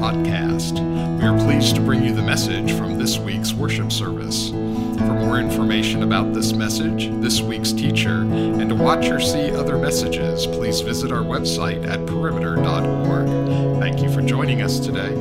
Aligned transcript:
podcast. 0.00 0.80
We 1.20 1.26
are 1.26 1.38
pleased 1.44 1.74
to 1.76 1.82
bring 1.82 2.02
you 2.02 2.14
the 2.14 2.22
message 2.22 2.72
from 2.72 2.96
this 2.98 3.18
week's 3.18 3.52
worship 3.52 3.92
service. 3.92 4.48
For 4.48 5.12
more 5.12 5.38
information 5.38 6.02
about 6.02 6.32
this 6.32 6.54
message, 6.54 7.10
this 7.20 7.42
week's 7.42 7.70
teacher, 7.72 8.22
and 8.22 8.66
to 8.70 8.74
watch 8.74 9.10
or 9.10 9.20
see 9.20 9.50
other 9.50 9.76
messages, 9.76 10.46
please 10.46 10.80
visit 10.80 11.12
our 11.12 11.22
website 11.22 11.86
at 11.86 12.06
perimeter.org. 12.06 13.78
Thank 13.78 14.00
you 14.02 14.10
for 14.10 14.22
joining 14.22 14.62
us 14.62 14.80
today. 14.80 15.14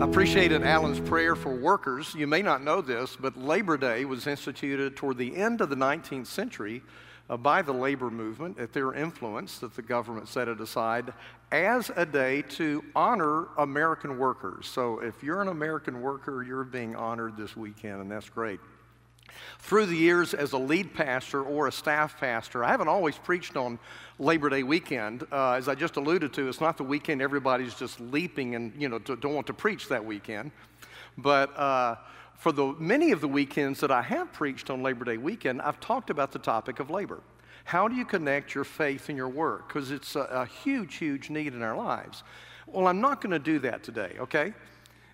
I 0.00 0.04
appreciated 0.04 0.62
Alan's 0.62 1.00
prayer 1.00 1.34
for 1.34 1.52
workers. 1.52 2.14
You 2.14 2.28
may 2.28 2.42
not 2.42 2.62
know 2.62 2.80
this, 2.80 3.16
but 3.16 3.36
Labor 3.36 3.76
Day 3.76 4.04
was 4.04 4.28
instituted 4.28 4.94
toward 4.94 5.18
the 5.18 5.34
end 5.34 5.60
of 5.60 5.68
the 5.68 5.76
19th 5.76 6.28
century 6.28 6.84
uh, 7.30 7.36
by 7.36 7.62
the 7.62 7.72
labor 7.72 8.10
movement 8.10 8.58
at 8.58 8.72
their 8.72 8.92
influence 8.92 9.58
that 9.58 9.74
the 9.74 9.82
government 9.82 10.28
set 10.28 10.48
it 10.48 10.60
aside 10.60 11.12
as 11.52 11.90
a 11.96 12.04
day 12.04 12.42
to 12.42 12.84
honor 12.94 13.46
American 13.58 14.18
workers. 14.18 14.66
So 14.66 14.98
if 15.00 15.22
you're 15.22 15.40
an 15.40 15.48
American 15.48 16.02
worker, 16.02 16.42
you're 16.42 16.64
being 16.64 16.96
honored 16.96 17.36
this 17.36 17.56
weekend, 17.56 18.00
and 18.00 18.10
that's 18.10 18.28
great. 18.28 18.60
Through 19.58 19.86
the 19.86 19.96
years 19.96 20.34
as 20.34 20.52
a 20.52 20.58
lead 20.58 20.94
pastor 20.94 21.42
or 21.42 21.66
a 21.66 21.72
staff 21.72 22.18
pastor, 22.20 22.62
I 22.62 22.70
haven't 22.70 22.88
always 22.88 23.16
preached 23.16 23.56
on 23.56 23.78
Labor 24.18 24.50
Day 24.50 24.62
weekend. 24.62 25.26
Uh, 25.32 25.52
as 25.52 25.66
I 25.66 25.74
just 25.74 25.96
alluded 25.96 26.32
to, 26.34 26.48
it's 26.48 26.60
not 26.60 26.76
the 26.76 26.84
weekend 26.84 27.22
everybody's 27.22 27.74
just 27.74 27.98
leaping 28.00 28.54
and, 28.54 28.72
you 28.78 28.88
know, 28.88 28.98
don't 28.98 29.34
want 29.34 29.46
to 29.46 29.54
preach 29.54 29.88
that 29.88 30.04
weekend. 30.04 30.50
But 31.16 31.56
uh, 31.58 31.96
for 32.44 32.52
the 32.52 32.74
many 32.78 33.10
of 33.10 33.22
the 33.22 33.26
weekends 33.26 33.80
that 33.80 33.90
I 33.90 34.02
have 34.02 34.30
preached 34.34 34.68
on 34.68 34.82
Labor 34.82 35.06
Day 35.06 35.16
weekend, 35.16 35.62
I've 35.62 35.80
talked 35.80 36.10
about 36.10 36.30
the 36.30 36.38
topic 36.38 36.78
of 36.78 36.90
labor. 36.90 37.22
How 37.64 37.88
do 37.88 37.94
you 37.94 38.04
connect 38.04 38.54
your 38.54 38.64
faith 38.64 39.08
and 39.08 39.16
your 39.16 39.30
work? 39.30 39.66
Because 39.66 39.90
it's 39.90 40.14
a, 40.14 40.24
a 40.24 40.44
huge, 40.44 40.96
huge 40.96 41.30
need 41.30 41.54
in 41.54 41.62
our 41.62 41.74
lives. 41.74 42.22
Well, 42.66 42.86
I'm 42.86 43.00
not 43.00 43.22
going 43.22 43.30
to 43.30 43.38
do 43.38 43.60
that 43.60 43.82
today, 43.82 44.16
okay? 44.20 44.52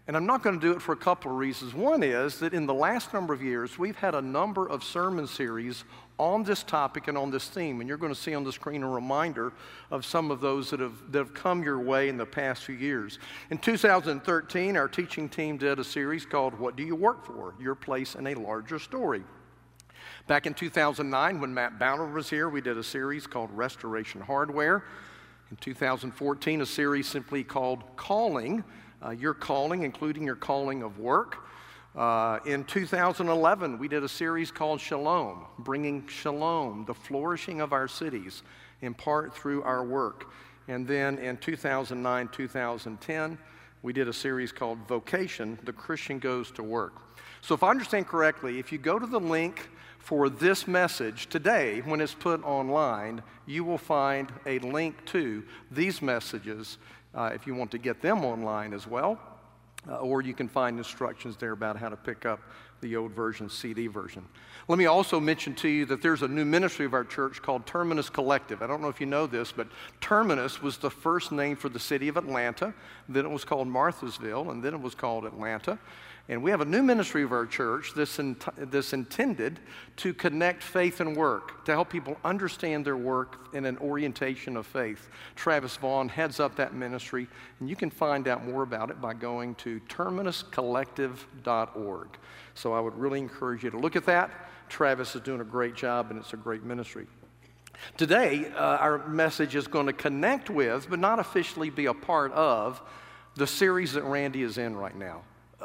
And 0.08 0.16
I'm 0.16 0.26
not 0.26 0.42
going 0.42 0.58
to 0.58 0.60
do 0.60 0.72
it 0.72 0.82
for 0.82 0.90
a 0.90 0.96
couple 0.96 1.30
of 1.30 1.38
reasons. 1.38 1.72
One 1.72 2.02
is 2.02 2.40
that 2.40 2.52
in 2.52 2.66
the 2.66 2.74
last 2.74 3.14
number 3.14 3.32
of 3.32 3.40
years, 3.40 3.78
we've 3.78 3.94
had 3.94 4.16
a 4.16 4.20
number 4.20 4.68
of 4.68 4.82
sermon 4.82 5.28
series 5.28 5.84
on 6.20 6.44
this 6.44 6.62
topic 6.62 7.08
and 7.08 7.16
on 7.16 7.30
this 7.30 7.48
theme. 7.48 7.80
And 7.80 7.88
you're 7.88 7.98
going 7.98 8.14
to 8.14 8.20
see 8.20 8.34
on 8.34 8.44
the 8.44 8.52
screen 8.52 8.82
a 8.82 8.88
reminder 8.88 9.52
of 9.90 10.04
some 10.04 10.30
of 10.30 10.40
those 10.40 10.70
that 10.70 10.80
have, 10.80 11.12
that 11.12 11.18
have 11.18 11.34
come 11.34 11.62
your 11.62 11.80
way 11.80 12.08
in 12.08 12.16
the 12.16 12.26
past 12.26 12.64
few 12.64 12.74
years. 12.74 13.18
In 13.50 13.58
2013, 13.58 14.76
our 14.76 14.88
teaching 14.88 15.28
team 15.28 15.56
did 15.56 15.78
a 15.78 15.84
series 15.84 16.26
called 16.26 16.58
What 16.58 16.76
Do 16.76 16.82
You 16.82 16.94
Work 16.94 17.24
For? 17.24 17.54
Your 17.58 17.74
Place 17.74 18.14
in 18.14 18.26
a 18.26 18.34
Larger 18.34 18.78
Story. 18.78 19.22
Back 20.26 20.46
in 20.46 20.54
2009, 20.54 21.40
when 21.40 21.54
Matt 21.54 21.78
Bowner 21.78 22.06
was 22.06 22.28
here, 22.28 22.48
we 22.48 22.60
did 22.60 22.76
a 22.76 22.84
series 22.84 23.26
called 23.26 23.50
Restoration 23.52 24.20
Hardware. 24.20 24.84
In 25.50 25.56
2014, 25.56 26.60
a 26.60 26.66
series 26.66 27.08
simply 27.08 27.42
called 27.42 27.82
Calling 27.96 28.62
uh, 29.04 29.10
your 29.10 29.34
calling, 29.34 29.82
including 29.82 30.24
your 30.24 30.36
calling 30.36 30.82
of 30.82 30.98
work. 30.98 31.38
Uh, 31.96 32.38
in 32.46 32.62
2011, 32.64 33.76
we 33.76 33.88
did 33.88 34.04
a 34.04 34.08
series 34.08 34.52
called 34.52 34.80
Shalom, 34.80 35.44
bringing 35.58 36.06
shalom, 36.06 36.84
the 36.84 36.94
flourishing 36.94 37.60
of 37.60 37.72
our 37.72 37.88
cities, 37.88 38.44
in 38.80 38.94
part 38.94 39.34
through 39.34 39.62
our 39.64 39.84
work. 39.84 40.30
And 40.68 40.86
then 40.86 41.18
in 41.18 41.36
2009, 41.36 42.28
2010, 42.28 43.38
we 43.82 43.92
did 43.92 44.06
a 44.06 44.12
series 44.12 44.52
called 44.52 44.78
Vocation, 44.86 45.58
The 45.64 45.72
Christian 45.72 46.20
Goes 46.20 46.52
to 46.52 46.62
Work. 46.62 46.92
So, 47.40 47.54
if 47.54 47.62
I 47.64 47.70
understand 47.70 48.06
correctly, 48.06 48.60
if 48.60 48.70
you 48.70 48.78
go 48.78 48.98
to 48.98 49.06
the 49.06 49.18
link 49.18 49.68
for 49.98 50.28
this 50.28 50.68
message 50.68 51.28
today, 51.28 51.80
when 51.84 52.00
it's 52.00 52.14
put 52.14 52.44
online, 52.44 53.22
you 53.46 53.64
will 53.64 53.78
find 53.78 54.30
a 54.46 54.60
link 54.60 55.04
to 55.06 55.42
these 55.72 56.00
messages 56.00 56.78
uh, 57.14 57.30
if 57.34 57.48
you 57.48 57.54
want 57.54 57.72
to 57.72 57.78
get 57.78 58.00
them 58.00 58.24
online 58.24 58.74
as 58.74 58.86
well. 58.86 59.18
Uh, 59.88 59.96
or 59.96 60.20
you 60.20 60.34
can 60.34 60.48
find 60.48 60.76
instructions 60.76 61.36
there 61.36 61.52
about 61.52 61.76
how 61.76 61.88
to 61.88 61.96
pick 61.96 62.26
up 62.26 62.40
the 62.80 62.96
old 62.96 63.12
version, 63.12 63.48
CD 63.48 63.86
version. 63.86 64.24
Let 64.68 64.78
me 64.78 64.86
also 64.86 65.18
mention 65.18 65.54
to 65.56 65.68
you 65.68 65.84
that 65.86 66.02
there's 66.02 66.22
a 66.22 66.28
new 66.28 66.44
ministry 66.44 66.86
of 66.86 66.94
our 66.94 67.04
church 67.04 67.42
called 67.42 67.66
Terminus 67.66 68.08
Collective. 68.08 68.62
I 68.62 68.66
don't 68.66 68.80
know 68.80 68.88
if 68.88 69.00
you 69.00 69.06
know 69.06 69.26
this, 69.26 69.52
but 69.52 69.68
Terminus 70.00 70.62
was 70.62 70.78
the 70.78 70.90
first 70.90 71.32
name 71.32 71.56
for 71.56 71.68
the 71.68 71.78
city 71.78 72.08
of 72.08 72.16
Atlanta. 72.16 72.72
Then 73.08 73.24
it 73.24 73.30
was 73.30 73.44
called 73.44 73.68
Marthasville, 73.68 74.50
and 74.50 74.62
then 74.62 74.74
it 74.74 74.80
was 74.80 74.94
called 74.94 75.24
Atlanta. 75.24 75.78
And 76.30 76.42
we 76.44 76.52
have 76.52 76.60
a 76.60 76.64
new 76.64 76.84
ministry 76.84 77.24
of 77.24 77.32
our 77.32 77.44
church 77.44 77.90
that's, 77.96 78.20
in, 78.20 78.36
that's 78.56 78.92
intended 78.92 79.58
to 79.96 80.14
connect 80.14 80.62
faith 80.62 81.00
and 81.00 81.16
work, 81.16 81.64
to 81.64 81.72
help 81.72 81.90
people 81.90 82.16
understand 82.24 82.84
their 82.84 82.96
work 82.96 83.48
in 83.52 83.66
an 83.66 83.76
orientation 83.78 84.56
of 84.56 84.64
faith. 84.64 85.08
Travis 85.34 85.76
Vaughn 85.76 86.08
heads 86.08 86.38
up 86.38 86.54
that 86.54 86.72
ministry, 86.72 87.26
and 87.58 87.68
you 87.68 87.74
can 87.74 87.90
find 87.90 88.28
out 88.28 88.46
more 88.46 88.62
about 88.62 88.90
it 88.90 89.00
by 89.00 89.12
going 89.12 89.56
to 89.56 89.80
terminuscollective.org. 89.88 92.08
So 92.54 92.74
I 92.74 92.80
would 92.80 92.96
really 92.96 93.18
encourage 93.18 93.64
you 93.64 93.70
to 93.70 93.78
look 93.78 93.96
at 93.96 94.06
that. 94.06 94.30
Travis 94.68 95.16
is 95.16 95.22
doing 95.22 95.40
a 95.40 95.44
great 95.44 95.74
job, 95.74 96.12
and 96.12 96.20
it's 96.20 96.32
a 96.32 96.36
great 96.36 96.62
ministry. 96.62 97.08
Today, 97.96 98.52
uh, 98.54 98.76
our 98.76 99.08
message 99.08 99.56
is 99.56 99.66
going 99.66 99.86
to 99.86 99.92
connect 99.92 100.48
with, 100.48 100.88
but 100.88 101.00
not 101.00 101.18
officially 101.18 101.70
be 101.70 101.86
a 101.86 101.94
part 101.94 102.30
of, 102.34 102.80
the 103.34 103.48
series 103.48 103.94
that 103.94 104.04
Randy 104.04 104.42
is 104.42 104.58
in 104.58 104.76
right 104.76 104.96
now 104.96 105.22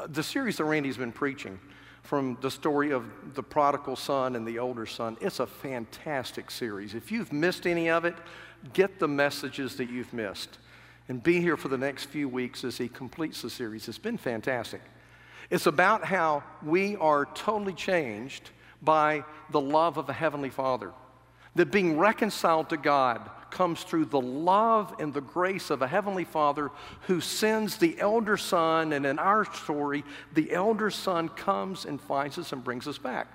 the 0.08 0.22
series 0.22 0.56
that 0.58 0.64
Randy's 0.64 0.96
been 0.96 1.12
preaching 1.12 1.58
from 2.02 2.38
the 2.40 2.50
story 2.50 2.92
of 2.92 3.04
the 3.34 3.42
prodigal 3.42 3.96
son 3.96 4.36
and 4.36 4.46
the 4.46 4.58
older 4.58 4.86
son, 4.86 5.16
it's 5.20 5.40
a 5.40 5.46
fantastic 5.46 6.50
series. 6.50 6.94
If 6.94 7.10
you've 7.10 7.32
missed 7.32 7.66
any 7.66 7.90
of 7.90 8.04
it, 8.04 8.14
get 8.72 8.98
the 8.98 9.08
messages 9.08 9.76
that 9.76 9.90
you've 9.90 10.12
missed 10.12 10.58
and 11.08 11.22
be 11.22 11.40
here 11.40 11.56
for 11.56 11.68
the 11.68 11.78
next 11.78 12.06
few 12.06 12.28
weeks 12.28 12.64
as 12.64 12.78
he 12.78 12.88
completes 12.88 13.42
the 13.42 13.50
series. 13.50 13.88
It's 13.88 13.98
been 13.98 14.18
fantastic. 14.18 14.80
It's 15.50 15.66
about 15.66 16.04
how 16.04 16.42
we 16.64 16.96
are 16.96 17.26
totally 17.34 17.72
changed 17.72 18.50
by 18.82 19.24
the 19.50 19.60
love 19.60 19.96
of 19.96 20.08
a 20.08 20.12
Heavenly 20.12 20.50
Father. 20.50 20.92
That 21.56 21.72
being 21.72 21.98
reconciled 21.98 22.68
to 22.68 22.76
God 22.76 23.28
comes 23.50 23.82
through 23.82 24.06
the 24.06 24.20
love 24.20 24.94
and 24.98 25.12
the 25.12 25.22
grace 25.22 25.70
of 25.70 25.80
a 25.80 25.88
Heavenly 25.88 26.24
Father 26.24 26.70
who 27.02 27.20
sends 27.20 27.78
the 27.78 27.98
elder 27.98 28.36
son. 28.36 28.92
And 28.92 29.06
in 29.06 29.18
our 29.18 29.44
story, 29.46 30.04
the 30.34 30.52
elder 30.52 30.90
son 30.90 31.30
comes 31.30 31.86
and 31.86 32.00
finds 32.00 32.38
us 32.38 32.52
and 32.52 32.62
brings 32.62 32.86
us 32.86 32.98
back. 32.98 33.28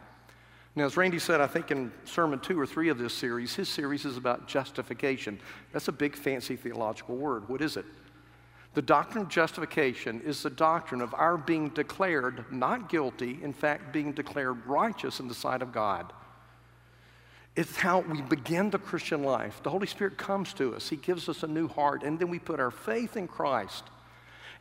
Now, 0.75 0.85
as 0.85 0.95
Randy 0.95 1.19
said, 1.19 1.41
I 1.41 1.47
think 1.47 1.71
in 1.71 1.91
sermon 2.05 2.39
two 2.39 2.59
or 2.59 2.65
three 2.65 2.89
of 2.89 2.97
this 2.97 3.13
series, 3.13 3.55
his 3.55 3.67
series 3.67 4.05
is 4.05 4.15
about 4.15 4.47
justification. 4.47 5.39
That's 5.73 5.87
a 5.87 5.91
big, 5.91 6.15
fancy 6.15 6.55
theological 6.55 7.17
word. 7.17 7.49
What 7.49 7.61
is 7.61 7.75
it? 7.75 7.85
The 8.73 8.81
doctrine 8.81 9.23
of 9.23 9.29
justification 9.29 10.21
is 10.21 10.43
the 10.43 10.49
doctrine 10.49 11.01
of 11.01 11.13
our 11.15 11.35
being 11.37 11.69
declared 11.69 12.45
not 12.51 12.87
guilty, 12.87 13.39
in 13.41 13.51
fact, 13.51 13.91
being 13.91 14.13
declared 14.13 14.65
righteous 14.65 15.19
in 15.19 15.27
the 15.27 15.33
sight 15.33 15.61
of 15.61 15.73
God. 15.73 16.13
It's 17.55 17.75
how 17.75 17.99
we 17.99 18.21
begin 18.21 18.69
the 18.69 18.79
Christian 18.79 19.23
life. 19.23 19.61
The 19.63 19.69
Holy 19.69 19.87
Spirit 19.87 20.17
comes 20.17 20.53
to 20.53 20.73
us, 20.75 20.89
He 20.89 20.95
gives 20.95 21.27
us 21.27 21.43
a 21.43 21.47
new 21.47 21.67
heart, 21.67 22.03
and 22.03 22.17
then 22.17 22.29
we 22.29 22.39
put 22.39 22.59
our 22.59 22.71
faith 22.71 23.17
in 23.17 23.27
Christ. 23.27 23.83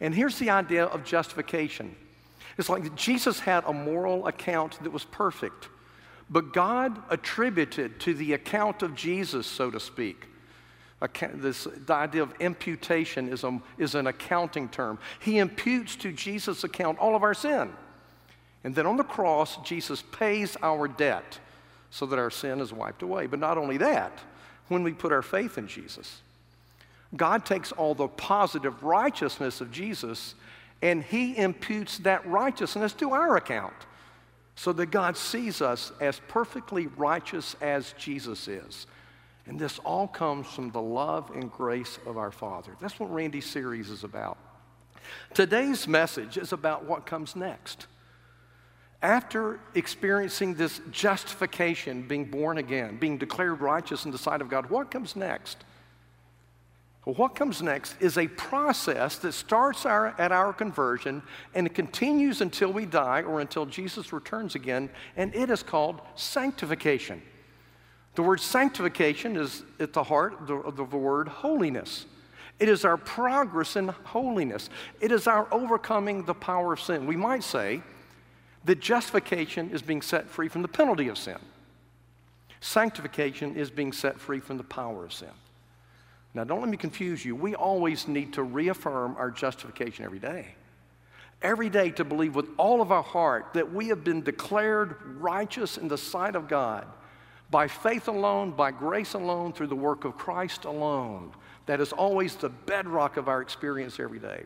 And 0.00 0.14
here's 0.14 0.38
the 0.38 0.50
idea 0.50 0.86
of 0.86 1.04
justification 1.04 1.94
it's 2.58 2.68
like 2.68 2.94
Jesus 2.94 3.40
had 3.40 3.64
a 3.64 3.72
moral 3.72 4.26
account 4.26 4.82
that 4.82 4.90
was 4.92 5.04
perfect, 5.04 5.68
but 6.28 6.52
God 6.52 7.00
attributed 7.10 8.00
to 8.00 8.14
the 8.14 8.32
account 8.32 8.82
of 8.82 8.94
Jesus, 8.94 9.46
so 9.46 9.70
to 9.70 9.80
speak. 9.80 10.26
This, 11.32 11.66
the 11.86 11.94
idea 11.94 12.22
of 12.22 12.34
imputation 12.40 13.28
is, 13.28 13.44
a, 13.44 13.58
is 13.78 13.94
an 13.94 14.06
accounting 14.06 14.68
term. 14.68 14.98
He 15.20 15.38
imputes 15.38 15.96
to 15.96 16.12
Jesus' 16.12 16.62
account 16.62 16.98
all 16.98 17.16
of 17.16 17.22
our 17.22 17.32
sin. 17.32 17.72
And 18.64 18.74
then 18.74 18.84
on 18.84 18.98
the 18.98 19.04
cross, 19.04 19.56
Jesus 19.64 20.02
pays 20.12 20.58
our 20.62 20.86
debt 20.86 21.38
so 21.90 22.06
that 22.06 22.18
our 22.18 22.30
sin 22.30 22.60
is 22.60 22.72
wiped 22.72 23.02
away. 23.02 23.26
But 23.26 23.40
not 23.40 23.58
only 23.58 23.76
that, 23.78 24.18
when 24.68 24.82
we 24.82 24.92
put 24.92 25.12
our 25.12 25.22
faith 25.22 25.58
in 25.58 25.66
Jesus, 25.66 26.20
God 27.16 27.44
takes 27.44 27.72
all 27.72 27.94
the 27.94 28.08
positive 28.08 28.82
righteousness 28.82 29.60
of 29.60 29.72
Jesus 29.72 30.34
and 30.82 31.02
He 31.02 31.36
imputes 31.36 31.98
that 31.98 32.26
righteousness 32.26 32.92
to 32.94 33.12
our 33.12 33.36
account 33.36 33.74
so 34.54 34.72
that 34.72 34.86
God 34.86 35.16
sees 35.16 35.60
us 35.60 35.92
as 36.00 36.20
perfectly 36.28 36.86
righteous 36.86 37.56
as 37.60 37.94
Jesus 37.98 38.48
is. 38.48 38.86
And 39.46 39.58
this 39.58 39.78
all 39.80 40.06
comes 40.06 40.46
from 40.46 40.70
the 40.70 40.80
love 40.80 41.30
and 41.34 41.50
grace 41.50 41.98
of 42.06 42.16
our 42.16 42.30
Father. 42.30 42.72
That's 42.80 43.00
what 43.00 43.12
Randy's 43.12 43.46
series 43.46 43.90
is 43.90 44.04
about. 44.04 44.38
Today's 45.34 45.88
message 45.88 46.36
is 46.36 46.52
about 46.52 46.84
what 46.84 47.06
comes 47.06 47.34
next. 47.34 47.86
After 49.02 49.60
experiencing 49.74 50.54
this 50.54 50.80
justification, 50.90 52.02
being 52.02 52.26
born 52.26 52.58
again, 52.58 52.98
being 52.98 53.16
declared 53.16 53.60
righteous 53.60 54.04
in 54.04 54.10
the 54.10 54.18
sight 54.18 54.42
of 54.42 54.50
God, 54.50 54.68
what 54.68 54.90
comes 54.90 55.16
next? 55.16 55.64
Well, 57.06 57.14
what 57.14 57.34
comes 57.34 57.62
next 57.62 57.96
is 58.00 58.18
a 58.18 58.28
process 58.28 59.16
that 59.18 59.32
starts 59.32 59.86
our, 59.86 60.14
at 60.18 60.32
our 60.32 60.52
conversion 60.52 61.22
and 61.54 61.66
it 61.66 61.74
continues 61.74 62.42
until 62.42 62.72
we 62.72 62.84
die 62.84 63.22
or 63.22 63.40
until 63.40 63.64
Jesus 63.64 64.12
returns 64.12 64.54
again, 64.54 64.90
and 65.16 65.34
it 65.34 65.48
is 65.48 65.62
called 65.62 66.02
sanctification. 66.14 67.22
The 68.16 68.22
word 68.22 68.40
sanctification 68.40 69.36
is 69.36 69.62
at 69.78 69.94
the 69.94 70.02
heart 70.02 70.40
of 70.40 70.76
the, 70.76 70.84
the 70.84 70.96
word 70.96 71.28
holiness. 71.28 72.04
It 72.58 72.68
is 72.68 72.84
our 72.84 72.98
progress 72.98 73.76
in 73.76 73.88
holiness. 73.88 74.68
It 75.00 75.10
is 75.10 75.26
our 75.26 75.48
overcoming 75.50 76.26
the 76.26 76.34
power 76.34 76.74
of 76.74 76.80
sin. 76.80 77.06
We 77.06 77.16
might 77.16 77.42
say 77.42 77.82
that 78.64 78.80
justification 78.80 79.70
is 79.70 79.82
being 79.82 80.02
set 80.02 80.28
free 80.28 80.48
from 80.48 80.62
the 80.62 80.68
penalty 80.68 81.08
of 81.08 81.16
sin. 81.16 81.38
Sanctification 82.60 83.56
is 83.56 83.70
being 83.70 83.92
set 83.92 84.20
free 84.20 84.40
from 84.40 84.58
the 84.58 84.64
power 84.64 85.04
of 85.04 85.12
sin. 85.12 85.30
Now, 86.34 86.44
don't 86.44 86.60
let 86.60 86.68
me 86.68 86.76
confuse 86.76 87.24
you. 87.24 87.34
We 87.34 87.54
always 87.54 88.06
need 88.06 88.34
to 88.34 88.42
reaffirm 88.42 89.16
our 89.18 89.30
justification 89.30 90.04
every 90.04 90.18
day. 90.18 90.54
Every 91.42 91.70
day 91.70 91.90
to 91.92 92.04
believe 92.04 92.34
with 92.34 92.48
all 92.58 92.82
of 92.82 92.92
our 92.92 93.02
heart 93.02 93.54
that 93.54 93.72
we 93.72 93.88
have 93.88 94.04
been 94.04 94.22
declared 94.22 94.96
righteous 95.20 95.78
in 95.78 95.88
the 95.88 95.98
sight 95.98 96.36
of 96.36 96.48
God 96.48 96.86
by 97.50 97.66
faith 97.66 98.08
alone, 98.08 98.52
by 98.52 98.70
grace 98.70 99.14
alone, 99.14 99.52
through 99.52 99.66
the 99.68 99.74
work 99.74 100.04
of 100.04 100.16
Christ 100.16 100.66
alone. 100.66 101.32
That 101.66 101.80
is 101.80 101.92
always 101.92 102.36
the 102.36 102.50
bedrock 102.50 103.16
of 103.16 103.26
our 103.26 103.40
experience 103.40 103.98
every 103.98 104.18
day. 104.18 104.44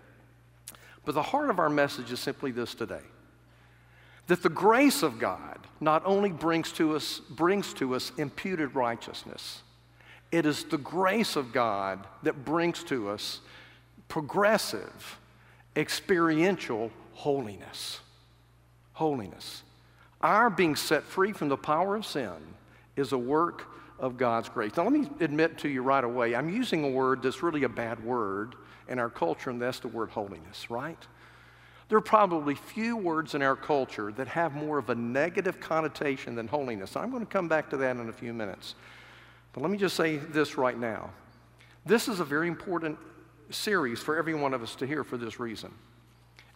But 1.04 1.14
the 1.14 1.22
heart 1.22 1.50
of 1.50 1.58
our 1.58 1.68
message 1.68 2.12
is 2.12 2.20
simply 2.20 2.50
this 2.50 2.74
today 2.74 3.02
that 4.26 4.42
the 4.42 4.48
grace 4.48 5.02
of 5.02 5.18
God 5.18 5.58
not 5.80 6.02
only 6.06 6.30
brings 6.30 6.72
to 6.72 6.96
us, 6.96 7.20
brings 7.30 7.74
to 7.74 7.94
us 7.94 8.12
imputed 8.16 8.74
righteousness, 8.74 9.62
it 10.32 10.46
is 10.46 10.64
the 10.64 10.78
grace 10.78 11.36
of 11.36 11.52
God 11.52 12.06
that 12.22 12.44
brings 12.44 12.82
to 12.84 13.08
us 13.10 13.40
progressive, 14.08 15.18
experiential 15.76 16.90
holiness. 17.12 18.00
Holiness. 18.94 19.62
Our 20.20 20.48
being 20.50 20.76
set 20.76 21.02
free 21.04 21.32
from 21.32 21.48
the 21.48 21.56
power 21.56 21.96
of 21.96 22.06
sin 22.06 22.32
is 22.96 23.12
a 23.12 23.18
work 23.18 23.66
of 23.98 24.16
God's 24.16 24.48
grace. 24.48 24.76
Now, 24.76 24.84
let 24.84 24.92
me 24.92 25.08
admit 25.20 25.58
to 25.58 25.68
you 25.68 25.82
right 25.82 26.04
away, 26.04 26.34
I'm 26.34 26.48
using 26.48 26.84
a 26.84 26.88
word 26.88 27.22
that's 27.22 27.42
really 27.42 27.64
a 27.64 27.68
bad 27.68 28.04
word 28.04 28.54
in 28.88 28.98
our 28.98 29.10
culture, 29.10 29.50
and 29.50 29.60
that's 29.60 29.80
the 29.80 29.88
word 29.88 30.10
holiness, 30.10 30.70
right? 30.70 30.98
There 31.88 31.98
are 31.98 32.02
probably 32.02 32.54
few 32.54 32.96
words 32.96 33.34
in 33.34 33.42
our 33.42 33.56
culture 33.56 34.10
that 34.12 34.26
have 34.28 34.54
more 34.54 34.78
of 34.78 34.88
a 34.90 34.94
negative 34.94 35.60
connotation 35.60 36.34
than 36.34 36.48
holiness. 36.48 36.96
I'm 36.96 37.10
going 37.10 37.24
to 37.24 37.30
come 37.30 37.48
back 37.48 37.70
to 37.70 37.76
that 37.78 37.96
in 37.96 38.08
a 38.08 38.12
few 38.12 38.32
minutes. 38.32 38.74
But 39.52 39.60
let 39.62 39.70
me 39.70 39.76
just 39.76 39.96
say 39.96 40.16
this 40.16 40.56
right 40.56 40.78
now. 40.78 41.10
This 41.86 42.08
is 42.08 42.20
a 42.20 42.24
very 42.24 42.48
important 42.48 42.98
series 43.50 44.00
for 44.00 44.16
every 44.16 44.34
one 44.34 44.54
of 44.54 44.62
us 44.62 44.74
to 44.76 44.86
hear 44.86 45.04
for 45.04 45.18
this 45.18 45.38
reason. 45.38 45.70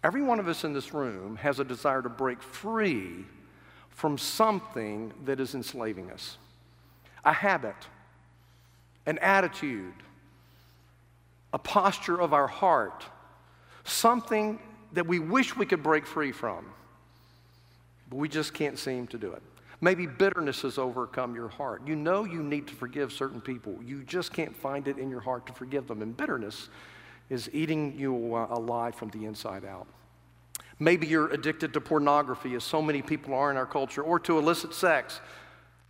Every 0.02 0.22
one 0.22 0.38
of 0.40 0.48
us 0.48 0.64
in 0.64 0.72
this 0.72 0.94
room 0.94 1.36
has 1.36 1.60
a 1.60 1.64
desire 1.64 2.02
to 2.02 2.08
break 2.08 2.42
free 2.42 3.24
from 3.90 4.16
something 4.16 5.12
that 5.24 5.40
is 5.40 5.54
enslaving 5.54 6.10
us 6.10 6.38
a 7.24 7.32
habit, 7.32 7.74
an 9.06 9.18
attitude, 9.18 9.92
a 11.52 11.58
posture 11.58 12.18
of 12.18 12.32
our 12.32 12.46
heart, 12.46 13.04
something 13.84 14.58
that 14.92 15.06
we 15.06 15.18
wish 15.18 15.56
we 15.56 15.66
could 15.66 15.82
break 15.82 16.06
free 16.06 16.32
from, 16.32 16.64
but 18.10 18.16
we 18.16 18.28
just 18.28 18.54
can't 18.54 18.78
seem 18.78 19.06
to 19.08 19.18
do 19.18 19.32
it. 19.32 19.42
Maybe 19.80 20.06
bitterness 20.06 20.62
has 20.62 20.76
overcome 20.76 21.34
your 21.34 21.48
heart. 21.48 21.82
You 21.86 21.94
know 21.94 22.24
you 22.24 22.42
need 22.42 22.66
to 22.66 22.74
forgive 22.74 23.12
certain 23.12 23.40
people. 23.40 23.76
You 23.84 24.02
just 24.02 24.32
can't 24.32 24.56
find 24.56 24.88
it 24.88 24.98
in 24.98 25.08
your 25.08 25.20
heart 25.20 25.46
to 25.46 25.52
forgive 25.52 25.86
them. 25.86 26.02
And 26.02 26.16
bitterness 26.16 26.68
is 27.30 27.48
eating 27.52 27.96
you 27.96 28.34
uh, 28.34 28.48
alive 28.50 28.94
from 28.96 29.10
the 29.10 29.24
inside 29.24 29.64
out. 29.64 29.86
Maybe 30.80 31.06
you're 31.06 31.28
addicted 31.32 31.72
to 31.74 31.80
pornography, 31.80 32.54
as 32.54 32.64
so 32.64 32.80
many 32.80 33.02
people 33.02 33.34
are 33.34 33.50
in 33.50 33.56
our 33.56 33.66
culture, 33.66 34.02
or 34.02 34.18
to 34.20 34.38
illicit 34.38 34.74
sex, 34.74 35.20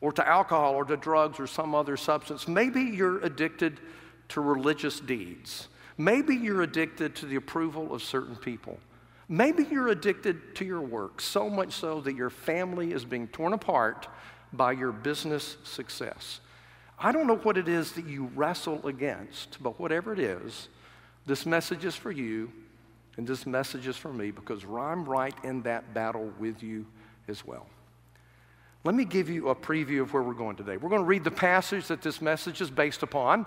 or 0.01 0.13
to 0.13 0.27
alcohol, 0.27 0.75
or 0.75 0.85
to 0.85 0.97
drugs, 0.97 1.39
or 1.39 1.47
some 1.47 1.75
other 1.75 1.97
substance. 1.97 2.49
Maybe 2.49 2.83
you're 2.83 3.19
addicted 3.25 3.81
to 4.31 4.41
religious 4.41 5.01
deeds. 5.01 5.69
Maybe 5.97 6.35
you're 6.35 6.63
addicted 6.63 7.15
to 7.17 7.27
the 7.27 7.37
approval 7.37 7.95
of 7.95 8.03
certain 8.03 8.37
people. 8.37 8.79
Maybe 9.29 9.67
you're 9.71 9.89
addicted 9.89 10.55
to 10.57 10.65
your 10.65 10.81
work, 10.81 11.21
so 11.21 11.51
much 11.51 11.73
so 11.73 12.01
that 12.01 12.17
your 12.17 12.31
family 12.31 12.93
is 12.93 13.05
being 13.05 13.29
torn 13.29 13.53
apart 13.53 14.09
by 14.53 14.73
your 14.73 14.91
business 14.91 15.59
success. 15.65 16.41
I 16.99 17.13
don't 17.13 17.27
know 17.27 17.37
what 17.37 17.59
it 17.59 17.69
is 17.69 17.93
that 17.93 18.07
you 18.07 18.31
wrestle 18.35 18.87
against, 18.87 19.63
but 19.63 19.79
whatever 19.79 20.13
it 20.13 20.19
is, 20.19 20.69
this 21.27 21.45
message 21.45 21.85
is 21.85 21.95
for 21.95 22.11
you, 22.11 22.51
and 23.19 23.27
this 23.27 23.47
message 23.47 23.87
is 23.87 23.97
for 23.97 24.13
me 24.13 24.31
because 24.31 24.65
I'm 24.65 25.05
right 25.05 25.35
in 25.45 25.63
that 25.63 25.93
battle 25.93 26.33
with 26.39 26.63
you 26.63 26.87
as 27.29 27.47
well. 27.47 27.67
Let 28.85 28.95
me 28.95 29.05
give 29.05 29.29
you 29.29 29.49
a 29.51 29.55
preview 29.55 30.01
of 30.03 30.15
where 30.15 30.23
we're 30.23 30.33
going 30.33 30.57
today. 30.57 30.77
We're 30.77 30.89
going 30.89 31.03
to 31.03 31.07
read 31.07 31.25
the 31.25 31.31
passage 31.31 31.89
that 31.89 32.01
this 32.01 32.23
message 32.23 32.61
is 32.61 32.71
based 32.71 33.03
upon. 33.03 33.45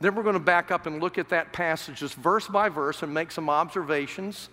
Then 0.00 0.14
we're 0.16 0.22
going 0.24 0.34
to 0.34 0.40
back 0.40 0.72
up 0.72 0.86
and 0.86 1.00
look 1.00 1.18
at 1.18 1.28
that 1.28 1.52
passage 1.52 2.00
just 2.00 2.14
verse 2.14 2.48
by 2.48 2.68
verse 2.68 3.02
and 3.02 3.14
make 3.14 3.30
some 3.30 3.48
observations. 3.48 4.48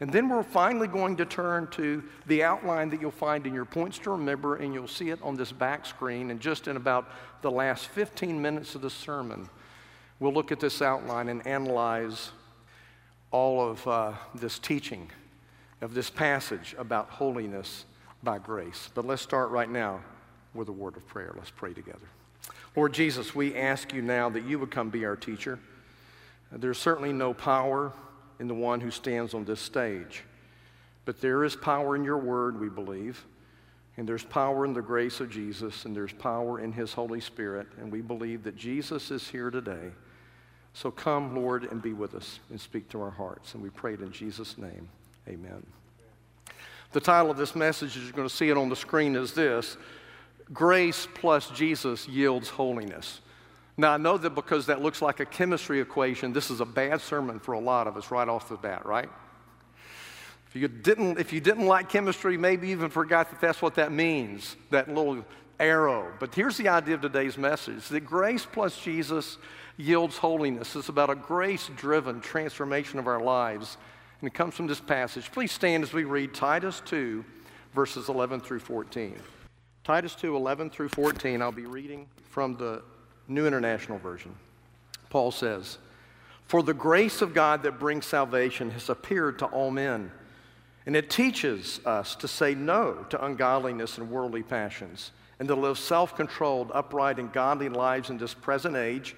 And 0.00 0.12
then 0.12 0.28
we're 0.28 0.44
finally 0.44 0.86
going 0.86 1.16
to 1.16 1.24
turn 1.24 1.66
to 1.72 2.04
the 2.26 2.44
outline 2.44 2.90
that 2.90 3.00
you'll 3.00 3.10
find 3.10 3.46
in 3.46 3.54
your 3.54 3.64
points 3.64 3.98
to 4.00 4.10
remember, 4.10 4.56
and 4.56 4.72
you'll 4.72 4.86
see 4.86 5.10
it 5.10 5.20
on 5.22 5.34
this 5.34 5.50
back 5.50 5.84
screen. 5.84 6.30
And 6.30 6.38
just 6.38 6.68
in 6.68 6.76
about 6.76 7.10
the 7.42 7.50
last 7.50 7.86
15 7.88 8.40
minutes 8.40 8.76
of 8.76 8.82
the 8.82 8.90
sermon, 8.90 9.48
we'll 10.20 10.32
look 10.32 10.52
at 10.52 10.60
this 10.60 10.80
outline 10.82 11.28
and 11.28 11.44
analyze 11.46 12.30
all 13.32 13.68
of 13.68 13.86
uh, 13.88 14.12
this 14.34 14.58
teaching 14.58 15.10
of 15.80 15.94
this 15.94 16.10
passage 16.10 16.74
about 16.78 17.10
holiness 17.10 17.84
by 18.22 18.38
grace. 18.38 18.90
But 18.94 19.04
let's 19.04 19.22
start 19.22 19.50
right 19.50 19.70
now 19.70 20.00
with 20.54 20.68
a 20.68 20.72
word 20.72 20.96
of 20.96 21.06
prayer. 21.06 21.32
Let's 21.36 21.50
pray 21.50 21.72
together. 21.72 22.08
Lord 22.76 22.92
Jesus, 22.92 23.34
we 23.34 23.54
ask 23.56 23.92
you 23.92 24.02
now 24.02 24.28
that 24.30 24.44
you 24.44 24.58
would 24.58 24.70
come 24.70 24.90
be 24.90 25.04
our 25.04 25.16
teacher. 25.16 25.58
There's 26.52 26.78
certainly 26.78 27.12
no 27.12 27.34
power 27.34 27.92
in 28.40 28.48
the 28.48 28.54
one 28.54 28.80
who 28.80 28.90
stands 28.90 29.34
on 29.34 29.44
this 29.44 29.60
stage. 29.60 30.24
But 31.04 31.20
there 31.20 31.44
is 31.44 31.56
power 31.56 31.96
in 31.96 32.04
your 32.04 32.18
word, 32.18 32.60
we 32.60 32.68
believe. 32.68 33.24
And 33.96 34.08
there's 34.08 34.24
power 34.24 34.64
in 34.64 34.74
the 34.74 34.82
grace 34.82 35.18
of 35.18 35.28
Jesus, 35.28 35.84
and 35.84 35.96
there's 35.96 36.12
power 36.12 36.60
in 36.60 36.70
his 36.70 36.92
Holy 36.92 37.20
Spirit. 37.20 37.66
And 37.80 37.90
we 37.90 38.00
believe 38.00 38.44
that 38.44 38.56
Jesus 38.56 39.10
is 39.10 39.26
here 39.26 39.50
today. 39.50 39.90
So 40.72 40.90
come, 40.90 41.34
Lord, 41.34 41.64
and 41.64 41.82
be 41.82 41.92
with 41.92 42.14
us 42.14 42.38
and 42.50 42.60
speak 42.60 42.88
to 42.90 43.00
our 43.00 43.10
hearts. 43.10 43.54
And 43.54 43.62
we 43.62 43.70
pray 43.70 43.94
it 43.94 44.00
in 44.00 44.12
Jesus' 44.12 44.56
name. 44.56 44.88
Amen. 45.26 45.66
The 46.92 47.00
title 47.00 47.30
of 47.30 47.36
this 47.36 47.56
message, 47.56 47.96
as 47.96 48.04
you're 48.04 48.12
going 48.12 48.28
to 48.28 48.34
see 48.34 48.48
it 48.48 48.56
on 48.56 48.68
the 48.68 48.76
screen, 48.76 49.16
is 49.16 49.34
this 49.34 49.76
Grace 50.52 51.06
plus 51.14 51.50
Jesus 51.50 52.06
yields 52.08 52.48
holiness. 52.48 53.20
Now, 53.80 53.92
I 53.92 53.96
know 53.96 54.18
that 54.18 54.34
because 54.34 54.66
that 54.66 54.82
looks 54.82 55.00
like 55.00 55.20
a 55.20 55.24
chemistry 55.24 55.80
equation, 55.80 56.32
this 56.32 56.50
is 56.50 56.60
a 56.60 56.66
bad 56.66 57.00
sermon 57.00 57.38
for 57.38 57.52
a 57.52 57.60
lot 57.60 57.86
of 57.86 57.96
us 57.96 58.10
right 58.10 58.28
off 58.28 58.48
the 58.48 58.56
bat, 58.56 58.84
right? 58.84 59.08
If 60.48 60.56
you 60.56 60.66
didn't, 60.66 61.20
if 61.20 61.32
you 61.32 61.40
didn't 61.40 61.66
like 61.66 61.88
chemistry, 61.88 62.36
maybe 62.36 62.70
even 62.70 62.90
forgot 62.90 63.30
that 63.30 63.40
that's 63.40 63.62
what 63.62 63.76
that 63.76 63.92
means, 63.92 64.56
that 64.70 64.88
little 64.88 65.24
arrow. 65.60 66.12
But 66.18 66.34
here's 66.34 66.56
the 66.56 66.68
idea 66.68 66.96
of 66.96 67.02
today's 67.02 67.38
message 67.38 67.86
that 67.88 68.00
grace 68.00 68.44
plus 68.44 68.76
Jesus 68.80 69.38
yields 69.76 70.16
holiness. 70.16 70.74
It's 70.74 70.88
about 70.88 71.10
a 71.10 71.14
grace 71.14 71.70
driven 71.76 72.20
transformation 72.20 72.98
of 72.98 73.06
our 73.06 73.20
lives. 73.20 73.76
And 74.20 74.26
it 74.26 74.34
comes 74.34 74.54
from 74.54 74.66
this 74.66 74.80
passage. 74.80 75.30
Please 75.30 75.52
stand 75.52 75.84
as 75.84 75.92
we 75.92 76.02
read 76.02 76.34
Titus 76.34 76.82
2, 76.86 77.24
verses 77.74 78.08
11 78.08 78.40
through 78.40 78.58
14. 78.58 79.14
Titus 79.84 80.16
2, 80.16 80.34
11 80.34 80.70
through 80.70 80.88
14. 80.88 81.40
I'll 81.40 81.52
be 81.52 81.66
reading 81.66 82.08
from 82.28 82.56
the 82.56 82.82
New 83.28 83.46
International 83.46 83.98
Version. 83.98 84.34
Paul 85.10 85.30
says, 85.30 85.78
For 86.44 86.62
the 86.62 86.74
grace 86.74 87.22
of 87.22 87.34
God 87.34 87.62
that 87.62 87.78
brings 87.78 88.06
salvation 88.06 88.70
has 88.70 88.88
appeared 88.88 89.38
to 89.38 89.46
all 89.46 89.70
men, 89.70 90.10
and 90.86 90.96
it 90.96 91.10
teaches 91.10 91.80
us 91.84 92.16
to 92.16 92.28
say 92.28 92.54
no 92.54 93.06
to 93.10 93.24
ungodliness 93.24 93.98
and 93.98 94.10
worldly 94.10 94.42
passions, 94.42 95.12
and 95.38 95.46
to 95.48 95.54
live 95.54 95.78
self 95.78 96.16
controlled, 96.16 96.70
upright, 96.74 97.18
and 97.18 97.32
godly 97.32 97.68
lives 97.68 98.10
in 98.10 98.18
this 98.18 98.34
present 98.34 98.76
age, 98.76 99.14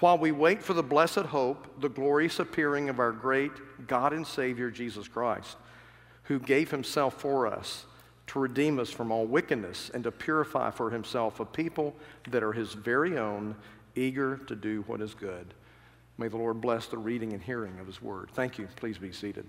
while 0.00 0.16
we 0.16 0.32
wait 0.32 0.62
for 0.62 0.72
the 0.72 0.82
blessed 0.82 1.26
hope, 1.26 1.80
the 1.80 1.88
glorious 1.88 2.38
appearing 2.38 2.88
of 2.88 2.98
our 2.98 3.12
great 3.12 3.52
God 3.86 4.14
and 4.14 4.26
Savior 4.26 4.70
Jesus 4.70 5.06
Christ, 5.06 5.58
who 6.24 6.38
gave 6.38 6.70
himself 6.70 7.20
for 7.20 7.46
us 7.46 7.84
to 8.30 8.38
redeem 8.38 8.78
us 8.78 8.90
from 8.90 9.10
all 9.10 9.26
wickedness 9.26 9.90
and 9.92 10.04
to 10.04 10.12
purify 10.12 10.70
for 10.70 10.88
himself 10.88 11.40
a 11.40 11.44
people 11.44 11.92
that 12.28 12.44
are 12.44 12.52
his 12.52 12.74
very 12.74 13.18
own, 13.18 13.56
eager 13.96 14.36
to 14.46 14.54
do 14.54 14.84
what 14.86 15.00
is 15.00 15.14
good. 15.14 15.52
May 16.16 16.28
the 16.28 16.36
Lord 16.36 16.60
bless 16.60 16.86
the 16.86 16.96
reading 16.96 17.32
and 17.32 17.42
hearing 17.42 17.80
of 17.80 17.88
his 17.88 18.00
word. 18.00 18.28
Thank 18.34 18.56
you. 18.56 18.68
Please 18.76 18.98
be 18.98 19.10
seated. 19.10 19.48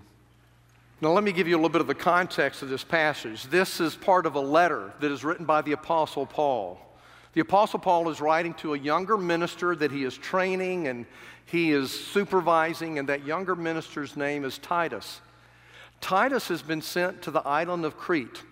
Now, 1.00 1.12
let 1.12 1.22
me 1.22 1.30
give 1.30 1.46
you 1.46 1.54
a 1.54 1.58
little 1.58 1.68
bit 1.68 1.80
of 1.80 1.86
the 1.86 1.94
context 1.94 2.60
of 2.62 2.70
this 2.70 2.82
passage. 2.82 3.44
This 3.44 3.78
is 3.78 3.94
part 3.94 4.26
of 4.26 4.34
a 4.34 4.40
letter 4.40 4.92
that 4.98 5.12
is 5.12 5.22
written 5.22 5.46
by 5.46 5.62
the 5.62 5.72
Apostle 5.72 6.26
Paul. 6.26 6.80
The 7.34 7.40
Apostle 7.40 7.78
Paul 7.78 8.08
is 8.08 8.20
writing 8.20 8.52
to 8.54 8.74
a 8.74 8.78
younger 8.78 9.16
minister 9.16 9.76
that 9.76 9.92
he 9.92 10.02
is 10.02 10.18
training 10.18 10.88
and 10.88 11.06
he 11.46 11.70
is 11.70 11.92
supervising, 11.92 12.98
and 12.98 13.08
that 13.08 13.24
younger 13.24 13.54
minister's 13.54 14.16
name 14.16 14.44
is 14.44 14.58
Titus. 14.58 15.20
Titus 16.00 16.48
has 16.48 16.62
been 16.62 16.82
sent 16.82 17.22
to 17.22 17.30
the 17.30 17.46
island 17.46 17.84
of 17.84 17.96
Crete 17.96 18.42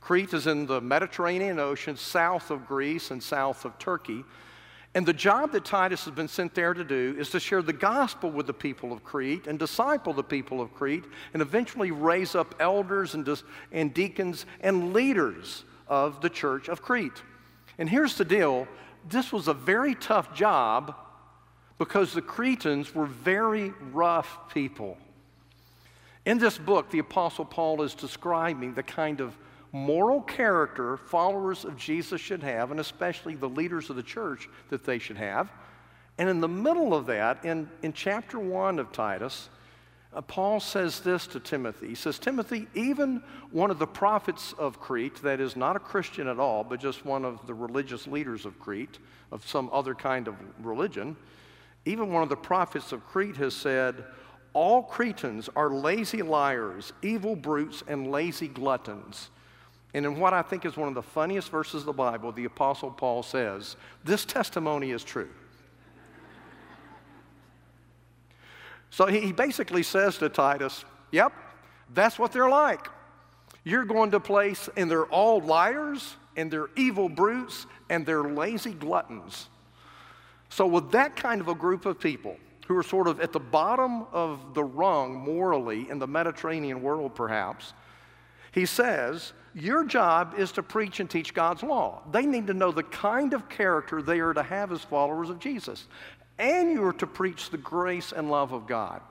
Crete 0.00 0.32
is 0.32 0.46
in 0.46 0.66
the 0.66 0.80
Mediterranean 0.80 1.58
Ocean, 1.58 1.96
south 1.96 2.50
of 2.50 2.66
Greece 2.66 3.10
and 3.10 3.22
south 3.22 3.64
of 3.64 3.78
Turkey. 3.78 4.24
And 4.94 5.06
the 5.06 5.12
job 5.12 5.52
that 5.52 5.64
Titus 5.64 6.04
has 6.06 6.14
been 6.14 6.26
sent 6.26 6.54
there 6.54 6.74
to 6.74 6.82
do 6.82 7.14
is 7.16 7.30
to 7.30 7.38
share 7.38 7.62
the 7.62 7.72
gospel 7.72 8.30
with 8.30 8.46
the 8.46 8.52
people 8.52 8.92
of 8.92 9.04
Crete 9.04 9.46
and 9.46 9.58
disciple 9.58 10.12
the 10.12 10.24
people 10.24 10.60
of 10.60 10.74
Crete 10.74 11.04
and 11.32 11.40
eventually 11.40 11.92
raise 11.92 12.34
up 12.34 12.56
elders 12.58 13.14
and, 13.14 13.28
and 13.70 13.94
deacons 13.94 14.46
and 14.62 14.92
leaders 14.92 15.64
of 15.86 16.20
the 16.20 16.30
church 16.30 16.68
of 16.68 16.82
Crete. 16.82 17.22
And 17.78 17.88
here's 17.88 18.16
the 18.16 18.24
deal 18.24 18.66
this 19.08 19.32
was 19.32 19.48
a 19.48 19.54
very 19.54 19.94
tough 19.94 20.34
job 20.34 20.94
because 21.78 22.12
the 22.12 22.22
Cretans 22.22 22.94
were 22.94 23.06
very 23.06 23.72
rough 23.92 24.52
people. 24.52 24.98
In 26.26 26.38
this 26.38 26.58
book, 26.58 26.90
the 26.90 26.98
Apostle 26.98 27.46
Paul 27.46 27.80
is 27.82 27.94
describing 27.94 28.74
the 28.74 28.82
kind 28.82 29.20
of 29.20 29.36
moral 29.72 30.20
character 30.20 30.96
followers 30.96 31.64
of 31.64 31.76
Jesus 31.76 32.20
should 32.20 32.42
have, 32.42 32.70
and 32.70 32.80
especially 32.80 33.34
the 33.34 33.48
leaders 33.48 33.90
of 33.90 33.96
the 33.96 34.02
church 34.02 34.48
that 34.70 34.84
they 34.84 34.98
should 34.98 35.16
have. 35.16 35.50
And 36.18 36.28
in 36.28 36.40
the 36.40 36.48
middle 36.48 36.92
of 36.92 37.06
that, 37.06 37.44
in, 37.44 37.68
in 37.82 37.92
chapter 37.92 38.38
1 38.38 38.78
of 38.78 38.92
Titus, 38.92 39.48
uh, 40.12 40.20
Paul 40.20 40.58
says 40.58 41.00
this 41.00 41.26
to 41.28 41.40
Timothy. 41.40 41.88
He 41.88 41.94
says, 41.94 42.18
Timothy, 42.18 42.66
even 42.74 43.22
one 43.52 43.70
of 43.70 43.78
the 43.78 43.86
prophets 43.86 44.52
of 44.58 44.80
Crete, 44.80 45.22
that 45.22 45.40
is 45.40 45.54
not 45.54 45.76
a 45.76 45.78
Christian 45.80 46.26
at 46.26 46.40
all, 46.40 46.64
but 46.64 46.80
just 46.80 47.06
one 47.06 47.24
of 47.24 47.46
the 47.46 47.54
religious 47.54 48.06
leaders 48.08 48.44
of 48.44 48.58
Crete, 48.58 48.98
of 49.30 49.46
some 49.46 49.70
other 49.72 49.94
kind 49.94 50.26
of 50.26 50.34
religion, 50.60 51.16
even 51.84 52.12
one 52.12 52.22
of 52.22 52.28
the 52.28 52.36
prophets 52.36 52.92
of 52.92 53.06
Crete 53.06 53.36
has 53.36 53.54
said, 53.54 54.04
All 54.52 54.82
Cretans 54.82 55.48
are 55.54 55.70
lazy 55.70 56.22
liars, 56.22 56.92
evil 57.02 57.36
brutes, 57.36 57.82
and 57.86 58.10
lazy 58.10 58.48
gluttons. 58.48 59.30
And 59.92 60.06
in 60.06 60.18
what 60.18 60.32
I 60.32 60.42
think 60.42 60.64
is 60.64 60.76
one 60.76 60.88
of 60.88 60.94
the 60.94 61.02
funniest 61.02 61.50
verses 61.50 61.82
of 61.82 61.86
the 61.86 61.92
Bible, 61.92 62.30
the 62.32 62.44
Apostle 62.44 62.90
Paul 62.90 63.22
says, 63.22 63.76
This 64.04 64.24
testimony 64.24 64.92
is 64.92 65.02
true. 65.02 65.30
so 68.90 69.06
he 69.06 69.32
basically 69.32 69.82
says 69.82 70.18
to 70.18 70.28
Titus, 70.28 70.84
Yep, 71.10 71.32
that's 71.92 72.18
what 72.18 72.32
they're 72.32 72.48
like. 72.48 72.86
You're 73.64 73.84
going 73.84 74.12
to 74.12 74.20
place, 74.20 74.68
and 74.76 74.90
they're 74.90 75.06
all 75.06 75.40
liars, 75.40 76.16
and 76.36 76.50
they're 76.50 76.70
evil 76.76 77.08
brutes, 77.08 77.66
and 77.88 78.06
they're 78.06 78.24
lazy 78.24 78.72
gluttons. 78.72 79.48
So, 80.48 80.66
with 80.66 80.92
that 80.92 81.16
kind 81.16 81.40
of 81.40 81.48
a 81.48 81.54
group 81.54 81.84
of 81.84 82.00
people 82.00 82.36
who 82.66 82.76
are 82.76 82.82
sort 82.82 83.08
of 83.08 83.20
at 83.20 83.32
the 83.32 83.40
bottom 83.40 84.06
of 84.12 84.54
the 84.54 84.64
rung 84.64 85.14
morally 85.14 85.90
in 85.90 85.98
the 85.98 86.06
Mediterranean 86.06 86.82
world, 86.82 87.14
perhaps, 87.14 87.72
he 88.52 88.66
says, 88.66 89.32
Your 89.54 89.84
job 89.84 90.34
is 90.36 90.52
to 90.52 90.62
preach 90.62 91.00
and 91.00 91.08
teach 91.08 91.34
God's 91.34 91.62
law. 91.62 92.02
They 92.10 92.26
need 92.26 92.46
to 92.48 92.54
know 92.54 92.72
the 92.72 92.82
kind 92.82 93.32
of 93.32 93.48
character 93.48 94.02
they 94.02 94.20
are 94.20 94.34
to 94.34 94.42
have 94.42 94.72
as 94.72 94.82
followers 94.82 95.30
of 95.30 95.38
Jesus. 95.38 95.86
And 96.38 96.72
you 96.72 96.84
are 96.84 96.92
to 96.94 97.06
preach 97.06 97.50
the 97.50 97.58
grace 97.58 98.12
and 98.12 98.30
love 98.30 98.52
of 98.52 98.66
God. 98.66 99.02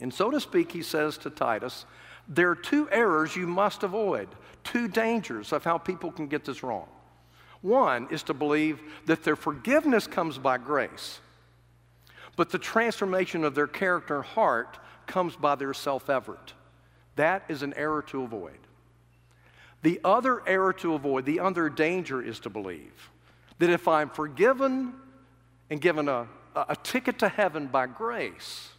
And 0.00 0.12
so 0.12 0.30
to 0.30 0.40
speak, 0.40 0.72
he 0.72 0.82
says 0.82 1.18
to 1.18 1.30
Titus, 1.30 1.84
there 2.28 2.50
are 2.50 2.56
two 2.56 2.88
errors 2.90 3.36
you 3.36 3.46
must 3.46 3.82
avoid, 3.82 4.28
two 4.62 4.88
dangers 4.88 5.52
of 5.52 5.64
how 5.64 5.78
people 5.78 6.10
can 6.10 6.26
get 6.26 6.44
this 6.44 6.62
wrong. 6.62 6.88
One 7.60 8.08
is 8.10 8.22
to 8.24 8.34
believe 8.34 8.80
that 9.06 9.24
their 9.24 9.36
forgiveness 9.36 10.06
comes 10.06 10.38
by 10.38 10.58
grace, 10.58 11.20
but 12.36 12.50
the 12.50 12.58
transformation 12.58 13.44
of 13.44 13.54
their 13.54 13.66
character 13.66 14.16
and 14.16 14.24
heart 14.24 14.78
comes 15.06 15.36
by 15.36 15.54
their 15.54 15.74
self 15.74 16.08
effort. 16.08 16.54
That 17.16 17.44
is 17.48 17.62
an 17.62 17.74
error 17.76 18.02
to 18.02 18.22
avoid. 18.22 18.58
The 19.82 20.00
other 20.04 20.46
error 20.48 20.72
to 20.74 20.94
avoid, 20.94 21.26
the 21.26 21.40
other 21.40 21.68
danger 21.68 22.22
is 22.22 22.40
to 22.40 22.50
believe 22.50 23.10
that 23.58 23.70
if 23.70 23.86
I'm 23.86 24.08
forgiven 24.08 24.94
and 25.70 25.80
given 25.80 26.08
a, 26.08 26.26
a 26.56 26.76
ticket 26.82 27.18
to 27.20 27.28
heaven 27.28 27.66
by 27.66 27.86
grace, 27.86 28.70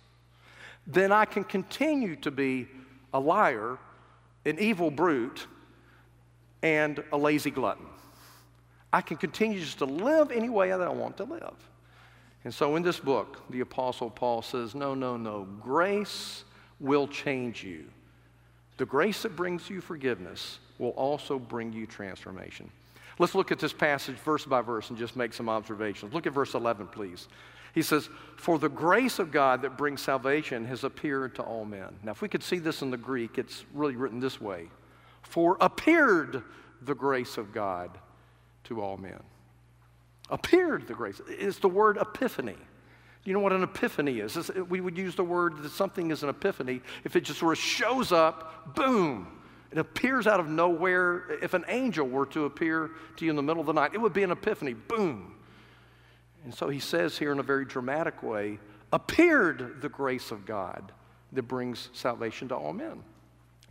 then 0.88 1.12
I 1.12 1.26
can 1.26 1.44
continue 1.44 2.16
to 2.18 2.32
be 2.32 2.68
a 3.14 3.20
liar, 3.20 3.78
an 4.46 4.60
evil 4.60 4.92
brute, 4.92 5.48
and 6.62 7.04
a 7.12 7.18
lazy 7.18 7.52
glutton. 7.52 7.86
I 8.92 9.02
can 9.02 9.18
continue 9.18 9.60
just 9.60 9.80
to 9.80 9.86
live 9.86 10.32
any 10.32 10.50
way 10.50 10.70
that 10.70 10.82
I 10.82 10.90
want 10.90 11.18
to 11.18 11.24
live. 11.26 11.56
And 12.44 12.54
so 12.54 12.76
in 12.76 12.84
this 12.84 13.00
book, 13.00 13.42
the 13.50 13.60
Apostle 13.62 14.10
Paul 14.10 14.42
says, 14.42 14.76
No, 14.76 14.94
no, 14.94 15.18
no. 15.18 15.48
Grace 15.62 16.44
will 16.80 17.08
change 17.08 17.64
you. 17.64 17.86
The 18.78 18.86
grace 18.86 19.24
that 19.24 19.36
brings 19.36 19.70
you 19.70 19.82
forgiveness 19.82 20.60
will 20.78 20.90
also 20.92 21.40
bring 21.40 21.72
you 21.72 21.86
transformation. 21.86 22.70
Let's 23.18 23.36
look 23.36 23.52
at 23.52 23.60
this 23.60 23.74
passage 23.74 24.18
verse 24.18 24.46
by 24.46 24.62
verse 24.62 24.90
and 24.90 24.98
just 24.98 25.16
make 25.16 25.34
some 25.34 25.48
observations. 25.48 26.14
Look 26.14 26.28
at 26.28 26.34
verse 26.34 26.54
11, 26.54 26.88
please. 26.88 27.28
He 27.74 27.82
says, 27.82 28.10
For 28.36 28.60
the 28.60 28.70
grace 28.70 29.20
of 29.20 29.32
God 29.32 29.62
that 29.62 29.78
brings 29.78 30.02
salvation 30.02 30.66
has 30.66 30.84
appeared 30.84 31.36
to 31.36 31.44
all 31.44 31.66
men. 31.66 31.96
Now, 32.04 32.12
if 32.12 32.22
we 32.22 32.28
could 32.28 32.44
see 32.44 32.58
this 32.58 32.82
in 32.82 32.92
the 32.92 32.98
Greek, 32.98 33.38
it's 33.38 33.64
really 33.74 33.96
written 33.96 34.20
this 34.20 34.42
way 34.42 34.70
For 35.22 35.58
appeared 35.62 36.44
the 36.82 36.96
grace 36.96 37.38
of 37.38 37.54
God 37.54 37.98
to 38.66 38.82
all 38.82 38.98
men. 38.98 39.22
Appeared 40.30 40.88
the 40.88 40.94
grace. 40.94 41.22
It's 41.28 41.60
the 41.60 41.70
word 41.70 41.98
epiphany. 41.98 42.58
You 43.26 43.34
know 43.34 43.40
what 43.40 43.54
an 43.54 43.64
epiphany 43.64 44.20
is? 44.20 44.52
We 44.70 44.82
would 44.82 44.98
use 44.98 45.16
the 45.16 45.24
word 45.24 45.64
that 45.64 45.72
something 45.72 46.12
is 46.12 46.22
an 46.22 46.30
epiphany 46.30 46.82
if 47.04 47.16
it 47.16 47.22
just 47.22 47.40
sort 47.40 47.58
of 47.58 47.64
shows 47.64 48.12
up, 48.12 48.76
boom. 48.76 49.28
It 49.72 49.80
appears 49.80 50.28
out 50.28 50.40
of 50.40 50.48
nowhere. 50.48 51.24
If 51.42 51.56
an 51.56 51.66
angel 51.68 52.08
were 52.08 52.28
to 52.28 52.46
appear 52.46 52.92
to 53.18 53.26
you 53.26 53.32
in 53.32 53.36
the 53.36 53.42
middle 53.42 53.62
of 53.62 53.66
the 53.68 53.74
night, 53.74 53.92
it 53.94 53.98
would 53.98 54.14
be 54.14 54.24
an 54.24 54.32
epiphany, 54.32 54.74
boom. 54.74 55.36
And 56.44 56.54
so 56.54 56.70
he 56.70 56.80
says 56.80 57.18
here 57.18 57.32
in 57.32 57.40
a 57.40 57.44
very 57.44 57.66
dramatic 57.66 58.22
way, 58.22 58.60
appeared 58.94 59.82
the 59.82 59.90
grace 59.90 60.30
of 60.32 60.46
God 60.46 60.92
that 61.34 61.44
brings 61.44 61.90
salvation 61.94 62.48
to 62.50 62.56
all 62.56 62.72
men. 62.72 63.04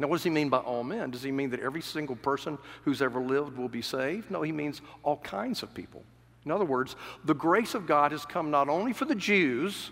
Now, 0.01 0.09
what 0.09 0.17
does 0.17 0.25
he 0.25 0.31
mean 0.31 0.49
by 0.49 0.59
all 0.59 0.83
men? 0.83 1.13
Does 1.13 1.23
he 1.23 1.31
mean 1.31 1.51
that 1.51 1.61
every 1.61 1.81
single 1.81 2.17
person 2.17 2.59
who's 2.83 3.01
ever 3.01 3.21
lived 3.21 3.57
will 3.57 3.69
be 3.69 3.81
saved? 3.81 4.29
No, 4.31 4.43
he 4.43 4.51
means 4.51 4.83
all 5.05 5.19
kinds 5.19 5.63
of 5.63 5.73
people. 5.73 6.03
In 6.45 6.51
other 6.51 6.65
words, 6.65 6.97
the 7.25 7.35
grace 7.35 7.75
of 7.75 7.87
God 7.87 8.13
has 8.13 8.25
come 8.25 8.51
not 8.51 8.69
only 8.69 8.93
for 8.93 9.05
the 9.05 9.15
Jews, 9.15 9.91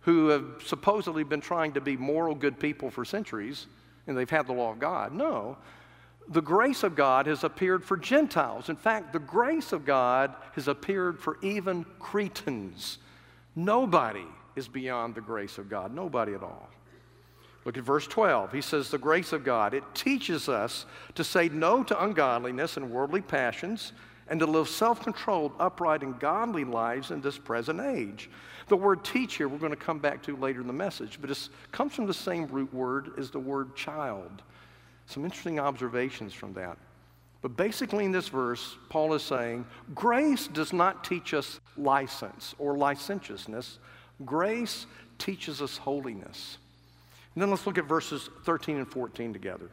who 0.00 0.28
have 0.28 0.62
supposedly 0.64 1.24
been 1.24 1.40
trying 1.40 1.72
to 1.72 1.80
be 1.80 1.96
moral, 1.96 2.34
good 2.34 2.58
people 2.58 2.90
for 2.90 3.04
centuries, 3.04 3.66
and 4.06 4.16
they've 4.16 4.30
had 4.30 4.46
the 4.46 4.52
law 4.52 4.72
of 4.72 4.78
God. 4.78 5.12
No, 5.12 5.58
the 6.28 6.40
grace 6.40 6.82
of 6.84 6.94
God 6.94 7.26
has 7.26 7.44
appeared 7.44 7.84
for 7.84 7.96
Gentiles. 7.96 8.68
In 8.68 8.76
fact, 8.76 9.12
the 9.12 9.18
grace 9.18 9.72
of 9.72 9.84
God 9.84 10.34
has 10.52 10.68
appeared 10.68 11.18
for 11.18 11.38
even 11.42 11.84
Cretans. 11.98 12.98
Nobody 13.56 14.26
is 14.56 14.68
beyond 14.68 15.14
the 15.14 15.20
grace 15.20 15.58
of 15.58 15.68
God, 15.68 15.94
nobody 15.94 16.34
at 16.34 16.42
all. 16.42 16.68
Look 17.64 17.76
at 17.76 17.84
verse 17.84 18.06
12. 18.06 18.52
He 18.52 18.62
says, 18.62 18.90
The 18.90 18.98
grace 18.98 19.32
of 19.32 19.44
God, 19.44 19.74
it 19.74 19.84
teaches 19.94 20.48
us 20.48 20.86
to 21.14 21.24
say 21.24 21.48
no 21.50 21.82
to 21.82 22.02
ungodliness 22.02 22.76
and 22.76 22.90
worldly 22.90 23.20
passions 23.20 23.92
and 24.30 24.38
to 24.40 24.46
live 24.46 24.68
self 24.68 25.02
controlled, 25.02 25.52
upright, 25.58 26.02
and 26.02 26.18
godly 26.18 26.64
lives 26.64 27.10
in 27.10 27.20
this 27.20 27.36
present 27.36 27.80
age. 27.80 28.30
The 28.68 28.76
word 28.76 29.04
teach 29.04 29.34
here, 29.34 29.48
we're 29.48 29.58
going 29.58 29.70
to 29.72 29.76
come 29.76 29.98
back 29.98 30.22
to 30.22 30.36
later 30.36 30.60
in 30.60 30.68
the 30.68 30.72
message, 30.72 31.18
but 31.20 31.30
it 31.30 31.48
comes 31.72 31.92
from 31.92 32.06
the 32.06 32.14
same 32.14 32.46
root 32.46 32.72
word 32.72 33.10
as 33.18 33.30
the 33.30 33.40
word 33.40 33.74
child. 33.74 34.42
Some 35.06 35.24
interesting 35.24 35.58
observations 35.58 36.32
from 36.32 36.52
that. 36.54 36.78
But 37.42 37.56
basically, 37.56 38.04
in 38.04 38.12
this 38.12 38.28
verse, 38.28 38.76
Paul 38.88 39.14
is 39.14 39.22
saying 39.22 39.66
grace 39.94 40.46
does 40.46 40.72
not 40.72 41.02
teach 41.02 41.34
us 41.34 41.58
license 41.76 42.54
or 42.58 42.76
licentiousness, 42.76 43.78
grace 44.24 44.86
teaches 45.18 45.60
us 45.60 45.76
holiness. 45.76 46.58
And 47.34 47.42
then 47.42 47.50
let's 47.50 47.66
look 47.66 47.78
at 47.78 47.86
verses 47.86 48.28
13 48.44 48.76
and 48.76 48.88
14 48.88 49.32
together. 49.32 49.70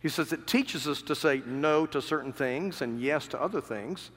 He 0.00 0.08
says 0.08 0.32
it 0.32 0.46
teaches 0.46 0.88
us 0.88 1.02
to 1.02 1.14
say 1.14 1.42
no 1.46 1.86
to 1.86 2.00
certain 2.00 2.32
things 2.32 2.80
and 2.80 3.00
yes 3.00 3.26
to 3.28 3.40
other 3.40 3.60
things 3.60 4.10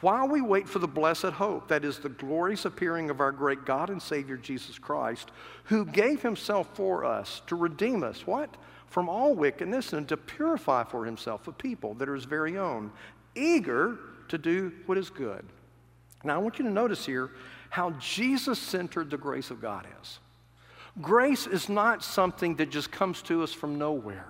while 0.00 0.28
we 0.28 0.40
wait 0.40 0.68
for 0.68 0.78
the 0.78 0.88
blessed 0.88 1.24
hope, 1.26 1.68
that 1.68 1.84
is 1.84 1.98
the 1.98 2.08
glorious 2.08 2.64
appearing 2.64 3.10
of 3.10 3.20
our 3.20 3.32
great 3.32 3.66
God 3.66 3.90
and 3.90 4.00
Savior 4.00 4.36
Jesus 4.36 4.78
Christ, 4.78 5.30
who 5.64 5.84
gave 5.84 6.22
himself 6.22 6.70
for 6.74 7.04
us 7.04 7.42
to 7.48 7.56
redeem 7.56 8.02
us, 8.02 8.26
what? 8.26 8.56
From 8.86 9.08
all 9.08 9.34
wickedness 9.34 9.92
and 9.92 10.08
to 10.08 10.16
purify 10.16 10.84
for 10.84 11.04
himself 11.04 11.46
a 11.48 11.52
people 11.52 11.94
that 11.94 12.08
are 12.08 12.14
his 12.14 12.24
very 12.24 12.56
own, 12.56 12.90
eager 13.34 13.98
to 14.28 14.38
do 14.38 14.72
what 14.86 14.96
is 14.96 15.10
good. 15.10 15.44
Now, 16.24 16.36
I 16.36 16.38
want 16.38 16.58
you 16.58 16.64
to 16.64 16.70
notice 16.70 17.04
here 17.04 17.30
how 17.68 17.90
Jesus 17.92 18.58
centered 18.58 19.10
the 19.10 19.18
grace 19.18 19.50
of 19.50 19.60
God 19.60 19.86
is. 20.00 20.18
Grace 21.00 21.46
is 21.46 21.68
not 21.68 22.02
something 22.02 22.56
that 22.56 22.70
just 22.70 22.90
comes 22.90 23.22
to 23.22 23.42
us 23.42 23.52
from 23.52 23.78
nowhere. 23.78 24.26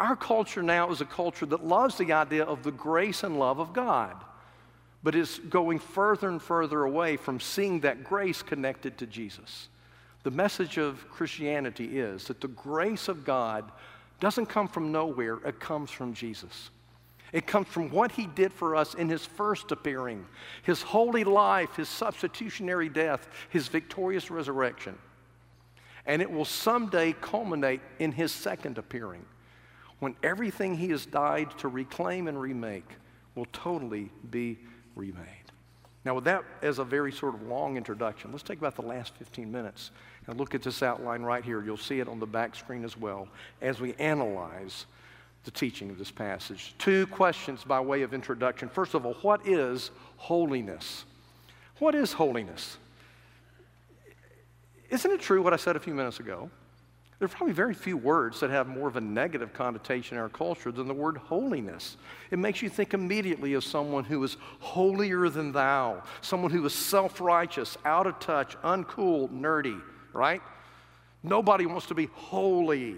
Our 0.00 0.16
culture 0.16 0.62
now 0.62 0.90
is 0.90 1.02
a 1.02 1.04
culture 1.04 1.44
that 1.44 1.62
loves 1.62 1.98
the 1.98 2.14
idea 2.14 2.44
of 2.44 2.62
the 2.62 2.72
grace 2.72 3.22
and 3.22 3.38
love 3.38 3.58
of 3.58 3.74
God, 3.74 4.16
but 5.02 5.14
is 5.14 5.38
going 5.50 5.78
further 5.78 6.30
and 6.30 6.40
further 6.40 6.84
away 6.84 7.18
from 7.18 7.38
seeing 7.38 7.80
that 7.80 8.02
grace 8.02 8.40
connected 8.40 8.96
to 8.96 9.06
Jesus. 9.06 9.68
The 10.22 10.30
message 10.30 10.78
of 10.78 11.06
Christianity 11.10 11.98
is 11.98 12.24
that 12.28 12.40
the 12.40 12.48
grace 12.48 13.08
of 13.08 13.26
God 13.26 13.70
doesn't 14.20 14.46
come 14.46 14.68
from 14.68 14.90
nowhere, 14.90 15.38
it 15.44 15.60
comes 15.60 15.90
from 15.90 16.14
Jesus. 16.14 16.70
It 17.34 17.46
comes 17.46 17.66
from 17.68 17.90
what 17.90 18.12
he 18.12 18.26
did 18.26 18.54
for 18.54 18.76
us 18.76 18.94
in 18.94 19.10
his 19.10 19.26
first 19.26 19.70
appearing, 19.70 20.24
his 20.62 20.80
holy 20.80 21.24
life, 21.24 21.76
his 21.76 21.90
substitutionary 21.90 22.88
death, 22.88 23.28
his 23.50 23.68
victorious 23.68 24.30
resurrection. 24.30 24.96
And 26.06 26.22
it 26.22 26.30
will 26.30 26.46
someday 26.46 27.12
culminate 27.20 27.82
in 27.98 28.12
his 28.12 28.32
second 28.32 28.78
appearing, 28.78 29.26
when 30.00 30.16
everything 30.22 30.76
he 30.76 30.88
has 30.88 31.06
died 31.06 31.56
to 31.58 31.68
reclaim 31.68 32.26
and 32.26 32.40
remake 32.40 32.88
will 33.34 33.46
totally 33.52 34.10
be 34.30 34.58
remade. 34.96 35.26
Now, 36.04 36.14
with 36.14 36.24
that 36.24 36.44
as 36.62 36.78
a 36.78 36.84
very 36.84 37.12
sort 37.12 37.34
of 37.34 37.42
long 37.42 37.76
introduction, 37.76 38.32
let's 38.32 38.42
take 38.42 38.58
about 38.58 38.74
the 38.74 38.82
last 38.82 39.14
15 39.16 39.52
minutes 39.52 39.90
and 40.26 40.38
look 40.38 40.54
at 40.54 40.62
this 40.62 40.82
outline 40.82 41.22
right 41.22 41.44
here. 41.44 41.62
You'll 41.62 41.76
see 41.76 42.00
it 42.00 42.08
on 42.08 42.18
the 42.18 42.26
back 42.26 42.56
screen 42.56 42.84
as 42.84 42.96
well 42.96 43.28
as 43.60 43.80
we 43.80 43.94
analyze 43.94 44.86
the 45.44 45.50
teaching 45.50 45.90
of 45.90 45.98
this 45.98 46.10
passage. 46.10 46.74
Two 46.78 47.06
questions 47.08 47.64
by 47.64 47.80
way 47.80 48.02
of 48.02 48.14
introduction. 48.14 48.68
First 48.68 48.94
of 48.94 49.04
all, 49.04 49.14
what 49.22 49.46
is 49.46 49.90
holiness? 50.16 51.04
What 51.78 51.94
is 51.94 52.12
holiness? 52.12 52.78
Isn't 54.88 55.10
it 55.10 55.20
true 55.20 55.42
what 55.42 55.52
I 55.52 55.56
said 55.56 55.76
a 55.76 55.80
few 55.80 55.94
minutes 55.94 56.20
ago? 56.20 56.50
There 57.20 57.26
are 57.26 57.28
probably 57.28 57.52
very 57.52 57.74
few 57.74 57.98
words 57.98 58.40
that 58.40 58.48
have 58.48 58.66
more 58.66 58.88
of 58.88 58.96
a 58.96 59.00
negative 59.00 59.52
connotation 59.52 60.16
in 60.16 60.22
our 60.22 60.30
culture 60.30 60.72
than 60.72 60.88
the 60.88 60.94
word 60.94 61.18
holiness. 61.18 61.98
It 62.30 62.38
makes 62.38 62.62
you 62.62 62.70
think 62.70 62.94
immediately 62.94 63.52
of 63.52 63.62
someone 63.62 64.04
who 64.04 64.24
is 64.24 64.38
holier 64.60 65.28
than 65.28 65.52
thou, 65.52 66.02
someone 66.22 66.50
who 66.50 66.64
is 66.64 66.72
self 66.72 67.20
righteous, 67.20 67.76
out 67.84 68.06
of 68.06 68.18
touch, 68.20 68.56
uncool, 68.62 69.28
nerdy, 69.28 69.78
right? 70.14 70.40
Nobody 71.22 71.66
wants 71.66 71.84
to 71.88 71.94
be 71.94 72.06
holy. 72.06 72.96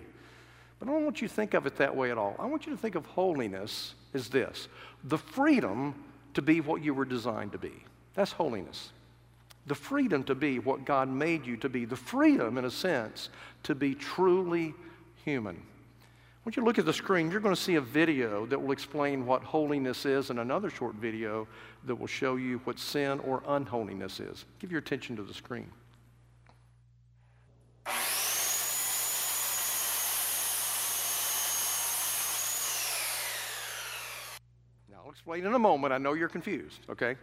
But 0.79 0.89
I 0.89 0.93
don't 0.93 1.03
want 1.03 1.21
you 1.21 1.27
to 1.27 1.35
think 1.35 1.55
of 1.55 1.67
it 1.67 1.75
that 1.79 1.97
way 1.97 2.13
at 2.13 2.17
all. 2.17 2.37
I 2.39 2.47
want 2.47 2.65
you 2.65 2.71
to 2.71 2.79
think 2.79 2.95
of 2.95 3.05
holiness 3.07 3.97
as 4.15 4.29
this 4.29 4.69
the 5.03 5.19
freedom 5.19 5.97
to 6.35 6.43
be 6.43 6.61
what 6.61 6.81
you 6.81 6.95
were 6.95 7.05
designed 7.05 7.51
to 7.53 7.59
be. 7.59 7.73
That's 8.15 8.31
holiness 8.31 8.93
the 9.67 9.75
freedom 9.75 10.25
to 10.25 10.35
be 10.35 10.59
what 10.59 10.85
God 10.85 11.09
made 11.09 11.47
you 11.47 11.57
to 11.59 11.69
be, 11.69 11.85
the 11.85 11.97
freedom, 11.97 12.59
in 12.59 12.65
a 12.65 12.71
sense, 12.71 13.29
to 13.63 13.75
be 13.75 13.95
truly 13.95 14.75
human. 15.25 15.63
When 16.43 16.53
you 16.57 16.65
look 16.65 16.81
at 16.81 16.87
the 16.87 16.93
screen, 16.93 17.31
you're 17.31 17.41
going 17.41 17.55
to 17.55 17.61
see 17.61 17.77
a 17.77 17.81
video 17.81 18.47
that 18.47 18.61
will 18.61 18.73
explain 18.73 19.25
what 19.25 19.45
holiness 19.45 20.05
is, 20.05 20.31
and 20.31 20.41
another 20.41 20.71
short 20.71 20.97
video 20.97 21.47
that 21.85 21.95
will 21.95 22.09
show 22.09 22.35
you 22.35 22.59
what 22.65 22.81
sin 22.81 23.21
or 23.21 23.45
unholiness 23.47 24.19
is. 24.19 24.45
Give 24.59 24.73
your 24.73 24.81
attention 24.81 25.15
to 25.17 25.23
the 25.23 25.35
screen. 25.35 25.71
Now, 34.91 35.03
I'll 35.05 35.11
explain 35.11 35.47
in 35.47 35.55
a 35.55 35.59
moment. 35.61 35.93
I 35.93 35.99
know 35.99 36.15
you're 36.15 36.29
confused, 36.29 36.81
okay? 36.91 37.15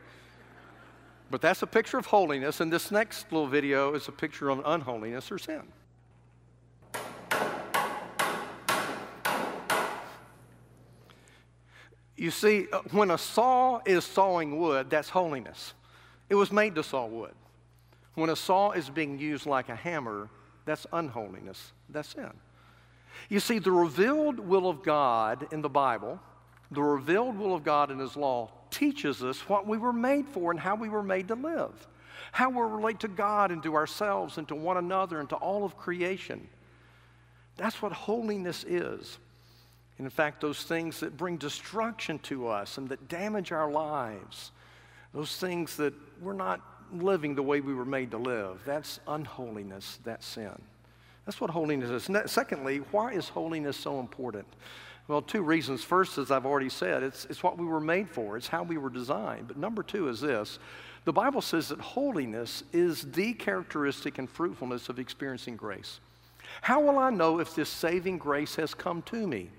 But 1.32 1.42
that's 1.42 1.62
a 1.62 1.68
picture 1.68 1.98
of 1.98 2.08
holiness, 2.08 2.60
and 2.60 2.74
this 2.74 2.90
next 2.90 3.32
little 3.32 3.48
video 3.48 3.94
is 3.94 4.08
a 4.08 4.12
picture 4.12 4.50
of 4.50 4.62
unholiness 4.66 5.32
or 5.32 5.38
sin. 5.38 5.64
You 12.20 12.32
see, 12.32 12.68
uh, 12.74 12.82
when 12.92 13.12
a 13.12 13.18
saw 13.18 13.80
is 13.86 14.04
sawing 14.04 14.60
wood, 14.60 14.90
that's 14.90 15.08
holiness. 15.08 15.74
It 16.30 16.36
was 16.36 16.52
made 16.52 16.76
to 16.76 16.84
saw 16.84 17.06
wood. 17.06 17.34
When 18.16 18.30
a 18.30 18.36
saw 18.36 18.72
is 18.72 18.90
being 18.90 19.18
used 19.18 19.46
like 19.46 19.70
a 19.70 19.76
hammer, 19.76 20.30
that's 20.66 20.86
unholiness, 20.92 21.72
that's 21.88 22.10
sin. 22.10 22.32
You 23.30 23.40
see, 23.40 23.60
the 23.60 23.72
revealed 23.72 24.40
will 24.40 24.70
of 24.70 24.84
God 24.84 25.48
in 25.54 25.62
the 25.62 25.70
Bible, 25.70 26.20
the 26.72 26.82
revealed 26.82 27.38
will 27.38 27.56
of 27.56 27.64
God 27.64 27.90
in 27.90 28.00
His 28.00 28.18
law, 28.18 28.52
teaches 28.72 29.24
us 29.24 29.40
what 29.50 29.68
we 29.68 29.78
were 29.78 29.94
made 29.94 30.28
for 30.28 30.52
and 30.52 30.60
how 30.60 30.76
we 30.76 30.90
were 30.90 31.04
made 31.04 31.28
to 31.30 31.36
live, 31.36 31.88
how 32.32 32.50
we 32.50 32.62
relate 32.62 33.00
to 33.02 33.08
God 33.08 33.52
and 33.52 33.62
to 33.64 33.76
ourselves 33.76 34.38
and 34.38 34.48
to 34.48 34.56
one 34.56 34.78
another 34.78 35.20
and 35.20 35.30
to 35.30 35.36
all 35.36 35.64
of 35.64 35.78
creation. 35.78 36.48
That's 37.58 37.82
what 37.82 37.92
holiness 37.92 38.64
is. 38.64 39.18
And 39.98 40.06
in 40.06 40.12
fact, 40.12 40.40
those 40.40 40.64
things 40.64 41.02
that 41.02 41.18
bring 41.18 41.38
destruction 41.38 42.20
to 42.20 42.48
us 42.48 42.78
and 42.78 42.88
that 42.90 43.10
damage 43.10 43.52
our 43.52 43.70
lives, 43.70 44.52
those 45.14 45.36
things 45.36 45.76
that 45.78 45.94
we're 46.22 46.34
not 46.34 46.62
living 46.94 47.36
the 47.36 47.44
way 47.44 47.60
we 47.60 47.74
were 47.74 47.86
made 47.86 48.12
to 48.12 48.18
live, 48.18 48.62
that's 48.66 49.00
unholiness, 49.08 50.00
that's 50.06 50.26
sin. 50.26 50.62
That's 51.26 51.42
what 51.42 51.50
holiness 51.50 51.90
is. 51.90 52.32
Secondly, 52.32 52.78
why 52.92 53.12
is 53.12 53.30
holiness 53.30 53.78
so 53.78 54.00
important? 54.00 54.48
Well, 55.10 55.24
two 55.24 55.42
reasons. 55.42 55.84
First, 55.84 56.20
as 56.20 56.30
I've 56.30 56.46
already 56.46 56.70
said, 56.70 57.02
it's, 57.02 57.26
it's 57.26 57.42
what 57.42 57.58
we 57.58 57.66
were 57.66 57.80
made 57.80 58.08
for, 58.08 58.38
it's 58.38 58.48
how 58.48 58.62
we 58.62 58.78
were 58.78 58.92
designed. 58.92 59.48
But 59.48 59.58
number 59.58 59.82
two 59.82 60.08
is 60.08 60.22
this 60.22 60.60
the 61.04 61.12
Bible 61.12 61.42
says 61.42 61.70
that 61.70 61.80
holiness 61.80 62.64
is 62.72 63.12
the 63.12 63.34
characteristic 63.34 64.20
and 64.20 64.30
fruitfulness 64.30 64.88
of 64.88 65.00
experiencing 65.00 65.56
grace. 65.56 66.00
How 66.62 66.80
will 66.80 67.00
I 67.00 67.10
know 67.10 67.40
if 67.40 67.56
this 67.56 67.70
saving 67.70 68.20
grace 68.20 68.56
has 68.58 68.76
come 68.76 69.02
to 69.04 69.26
me? 69.26 69.50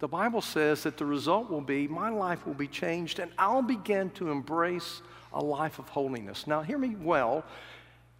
The 0.00 0.08
Bible 0.08 0.42
says 0.42 0.82
that 0.82 0.96
the 0.96 1.04
result 1.04 1.48
will 1.48 1.60
be 1.60 1.86
my 1.86 2.10
life 2.10 2.44
will 2.44 2.54
be 2.54 2.66
changed 2.66 3.20
and 3.20 3.30
I'll 3.38 3.62
begin 3.62 4.10
to 4.10 4.30
embrace 4.30 5.02
a 5.32 5.40
life 5.40 5.78
of 5.78 5.88
holiness. 5.88 6.48
Now, 6.48 6.62
hear 6.62 6.78
me 6.78 6.96
well. 7.00 7.44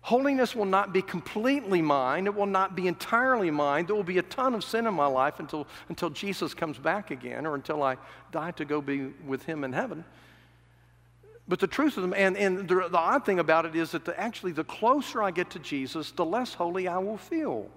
Holiness 0.06 0.54
will 0.54 0.66
not 0.66 0.92
be 0.92 1.02
completely 1.02 1.82
mine. 1.82 2.28
It 2.28 2.34
will 2.36 2.46
not 2.46 2.76
be 2.76 2.86
entirely 2.86 3.50
mine. 3.50 3.86
There 3.86 3.96
will 3.96 4.04
be 4.04 4.18
a 4.18 4.22
ton 4.22 4.54
of 4.54 4.62
sin 4.62 4.86
in 4.86 4.94
my 4.94 5.08
life 5.08 5.40
until, 5.40 5.66
until 5.88 6.10
Jesus 6.10 6.54
comes 6.54 6.78
back 6.78 7.10
again 7.10 7.44
or 7.44 7.56
until 7.56 7.82
I 7.82 7.96
die 8.30 8.52
to 8.52 8.64
go 8.64 8.80
be 8.80 9.06
with 9.26 9.42
him 9.46 9.64
in 9.64 9.72
heaven. 9.72 10.04
But 11.48 11.58
the 11.58 11.66
truth 11.66 11.96
of 11.96 12.02
them, 12.02 12.14
and, 12.16 12.36
and 12.36 12.68
the, 12.68 12.88
the 12.88 12.96
odd 12.96 13.26
thing 13.26 13.40
about 13.40 13.66
it 13.66 13.74
is 13.74 13.90
that 13.90 14.04
the, 14.04 14.16
actually, 14.16 14.52
the 14.52 14.62
closer 14.62 15.24
I 15.24 15.32
get 15.32 15.50
to 15.50 15.58
Jesus, 15.58 16.12
the 16.12 16.24
less 16.24 16.54
holy 16.54 16.86
I 16.86 16.98
will 16.98 17.18
feel. 17.18 17.68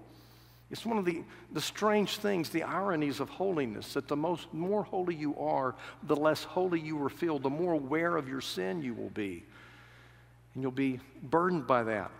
It's 0.70 0.86
one 0.86 0.98
of 0.98 1.04
the, 1.04 1.24
the 1.52 1.60
strange 1.60 2.18
things, 2.18 2.50
the 2.50 2.62
ironies 2.62 3.18
of 3.18 3.28
holiness, 3.28 3.94
that 3.94 4.06
the 4.06 4.14
most, 4.14 4.46
more 4.54 4.84
holy 4.84 5.16
you 5.16 5.36
are, 5.36 5.74
the 6.04 6.14
less 6.14 6.44
holy 6.44 6.78
you 6.78 6.96
will 6.96 7.08
feel, 7.08 7.40
the 7.40 7.50
more 7.50 7.72
aware 7.72 8.16
of 8.16 8.28
your 8.28 8.40
sin 8.40 8.82
you 8.82 8.94
will 8.94 9.10
be 9.10 9.42
and 10.54 10.62
you'll 10.62 10.72
be 10.72 11.00
burdened 11.22 11.66
by 11.66 11.82
that. 11.84 12.10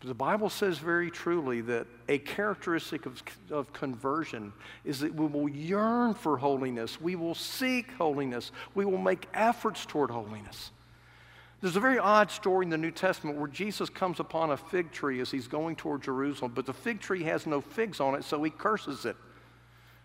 But 0.00 0.08
the 0.08 0.14
Bible 0.14 0.48
says 0.48 0.78
very 0.78 1.10
truly 1.10 1.60
that 1.62 1.86
a 2.08 2.18
characteristic 2.18 3.04
of, 3.04 3.22
of 3.50 3.72
conversion 3.74 4.52
is 4.84 5.00
that 5.00 5.14
we 5.14 5.26
will 5.26 5.48
yearn 5.48 6.14
for 6.14 6.38
holiness, 6.38 7.00
we 7.00 7.16
will 7.16 7.34
seek 7.34 7.92
holiness, 7.92 8.50
we 8.74 8.86
will 8.86 8.98
make 8.98 9.28
efforts 9.34 9.84
toward 9.84 10.10
holiness. 10.10 10.70
There's 11.60 11.76
a 11.76 11.80
very 11.80 11.98
odd 11.98 12.30
story 12.30 12.64
in 12.64 12.70
the 12.70 12.78
New 12.78 12.90
Testament 12.90 13.36
where 13.36 13.46
Jesus 13.46 13.90
comes 13.90 14.18
upon 14.18 14.50
a 14.50 14.56
fig 14.56 14.90
tree 14.90 15.20
as 15.20 15.30
he's 15.30 15.46
going 15.46 15.76
toward 15.76 16.02
Jerusalem, 16.02 16.52
but 16.54 16.64
the 16.64 16.72
fig 16.72 17.00
tree 17.00 17.22
has 17.24 17.46
no 17.46 17.60
figs 17.60 18.00
on 18.00 18.14
it, 18.14 18.24
so 18.24 18.42
he 18.42 18.50
curses 18.50 19.04
it. 19.04 19.16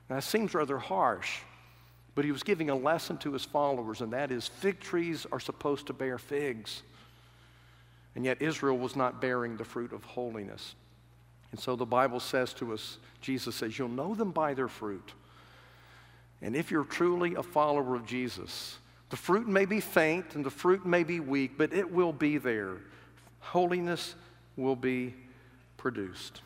Now, 0.10 0.18
that 0.18 0.24
seems 0.24 0.54
rather 0.54 0.78
harsh, 0.78 1.40
but 2.14 2.26
he 2.26 2.34
was 2.34 2.44
giving 2.44 2.70
a 2.70 2.76
lesson 2.76 3.18
to 3.20 3.32
his 3.32 3.46
followers, 3.46 4.02
and 4.02 4.12
that 4.12 4.32
is 4.32 4.50
fig 4.50 4.82
trees 4.82 5.26
are 5.32 5.40
supposed 5.40 5.88
to 5.88 5.94
bear 5.94 6.18
figs. 6.18 6.84
And 8.16 8.24
yet 8.24 8.42
Israel 8.42 8.78
was 8.78 8.96
not 8.96 9.22
bearing 9.22 9.58
the 9.58 9.66
fruit 9.66 9.92
of 9.92 10.04
holiness. 10.04 10.76
And 11.52 11.60
so 11.60 11.76
the 11.76 11.86
Bible 11.86 12.20
says 12.20 12.54
to 12.56 12.74
us, 12.74 12.98
Jesus 13.22 13.56
says, 13.56 13.78
You'll 13.78 13.90
know 13.90 14.16
them 14.16 14.32
by 14.32 14.54
their 14.54 14.68
fruit. 14.68 15.14
And 16.42 16.56
if 16.56 16.72
you're 16.72 16.84
truly 16.84 17.36
a 17.36 17.44
follower 17.44 17.96
of 17.96 18.06
Jesus, 18.06 18.78
the 19.10 19.18
fruit 19.18 19.48
may 19.48 19.66
be 19.66 19.80
faint 19.80 20.36
and 20.36 20.46
the 20.46 20.50
fruit 20.50 20.86
may 20.86 21.04
be 21.04 21.20
weak, 21.20 21.58
but 21.58 21.74
it 21.74 21.90
will 21.90 22.14
be 22.14 22.38
there. 22.38 22.78
Holiness 23.40 24.16
will 24.58 24.76
be 24.76 25.14
produced. 25.78 26.42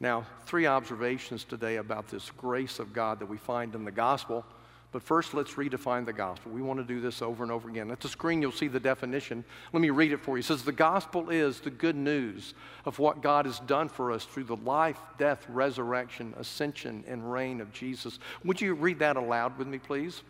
Now, 0.00 0.26
three 0.46 0.66
observations 0.66 1.44
today 1.44 1.76
about 1.76 2.08
this 2.08 2.30
grace 2.30 2.78
of 2.78 2.92
God 2.92 3.20
that 3.20 3.26
we 3.26 3.36
find 3.36 3.74
in 3.74 3.84
the 3.84 3.90
gospel. 3.90 4.44
But 4.92 5.02
first, 5.02 5.34
let's 5.34 5.52
redefine 5.52 6.04
the 6.04 6.12
gospel. 6.12 6.50
We 6.50 6.62
want 6.62 6.80
to 6.80 6.84
do 6.84 7.00
this 7.00 7.22
over 7.22 7.44
and 7.44 7.52
over 7.52 7.68
again. 7.68 7.92
At 7.92 8.00
the 8.00 8.08
screen, 8.08 8.42
you'll 8.42 8.50
see 8.50 8.66
the 8.66 8.80
definition. 8.80 9.44
Let 9.72 9.80
me 9.80 9.90
read 9.90 10.10
it 10.10 10.20
for 10.20 10.36
you. 10.36 10.40
It 10.40 10.46
says, 10.46 10.64
The 10.64 10.72
gospel 10.72 11.30
is 11.30 11.60
the 11.60 11.70
good 11.70 11.94
news 11.94 12.54
of 12.84 12.98
what 12.98 13.22
God 13.22 13.46
has 13.46 13.60
done 13.60 13.88
for 13.88 14.10
us 14.10 14.24
through 14.24 14.44
the 14.44 14.56
life, 14.56 14.98
death, 15.16 15.46
resurrection, 15.48 16.34
ascension, 16.36 17.04
and 17.06 17.30
reign 17.30 17.60
of 17.60 17.72
Jesus. 17.72 18.18
Would 18.44 18.60
you 18.60 18.74
read 18.74 18.98
that 18.98 19.16
aloud 19.16 19.58
with 19.58 19.68
me, 19.68 19.78
please? 19.78 20.22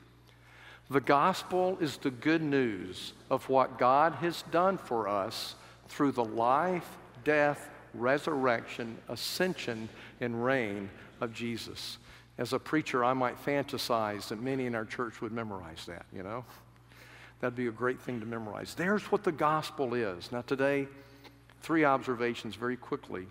The 0.91 1.01
gospel 1.01 1.79
is 1.81 1.97
the 1.97 2.11
good 2.11 2.43
news 2.43 3.15
of 3.31 3.49
what 3.49 3.79
God 3.79 4.15
has 4.17 4.43
done 4.51 4.77
for 4.77 5.09
us 5.09 5.55
through 5.89 6.13
the 6.13 6.25
life, 6.25 6.99
death, 7.25 7.71
resurrection, 7.95 8.99
ascension, 9.09 9.89
and 10.21 10.45
reign 10.45 10.91
of 11.21 11.33
Jesus 11.33 11.97
as 12.41 12.55
a 12.55 12.59
preacher, 12.59 13.05
I 13.05 13.13
might 13.13 13.37
fantasize 13.45 14.29
that 14.29 14.43
many 14.43 14.65
in 14.65 14.75
our 14.75 14.87
church 14.87 15.21
would 15.21 15.31
memorize 15.31 15.85
that, 15.87 16.07
you 16.11 16.23
know? 16.23 16.45
That'd 17.41 17.55
be 17.55 17.69
a 17.69 17.73
great 17.73 18.01
thing 18.01 18.19
to 18.21 18.27
memorize. 18.27 18.75
There's 18.75 19.03
what 19.13 19.25
the 19.25 19.33
gospel 19.33 19.95
is. 19.95 20.33
Now, 20.33 20.41
today, 20.41 20.89
three 21.61 21.85
observations 21.85 22.57
very 22.57 22.77
quickly 22.77 23.27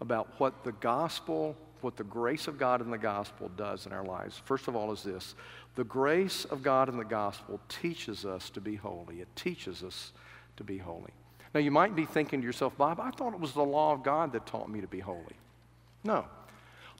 about 0.00 0.28
what 0.38 0.64
the 0.64 0.72
gospel 0.72 1.56
what 1.80 1.96
the 1.96 2.04
grace 2.04 2.46
of 2.46 2.58
God 2.58 2.80
in 2.80 2.92
the 2.92 2.98
gospel 2.98 3.50
does 3.56 3.86
in 3.86 3.92
our 3.92 4.04
lives, 4.04 4.40
first 4.44 4.68
of 4.68 4.76
all, 4.76 4.92
is 4.92 5.02
this 5.02 5.34
the 5.74 5.82
grace 5.82 6.44
of 6.44 6.62
God 6.62 6.88
in 6.88 6.96
the 6.96 7.04
gospel 7.04 7.58
teaches 7.68 8.24
us 8.24 8.50
to 8.50 8.60
be 8.60 8.76
holy. 8.76 9.20
It 9.20 9.28
teaches 9.34 9.82
us 9.82 10.12
to 10.58 10.62
be 10.62 10.78
holy. 10.78 11.10
Now, 11.54 11.60
you 11.60 11.72
might 11.72 11.96
be 11.96 12.04
thinking 12.04 12.40
to 12.40 12.46
yourself, 12.46 12.76
Bob, 12.78 13.00
I 13.00 13.10
thought 13.10 13.34
it 13.34 13.40
was 13.40 13.52
the 13.52 13.64
law 13.64 13.92
of 13.92 14.04
God 14.04 14.32
that 14.32 14.46
taught 14.46 14.70
me 14.70 14.80
to 14.80 14.86
be 14.86 15.00
holy. 15.00 15.36
No. 16.04 16.26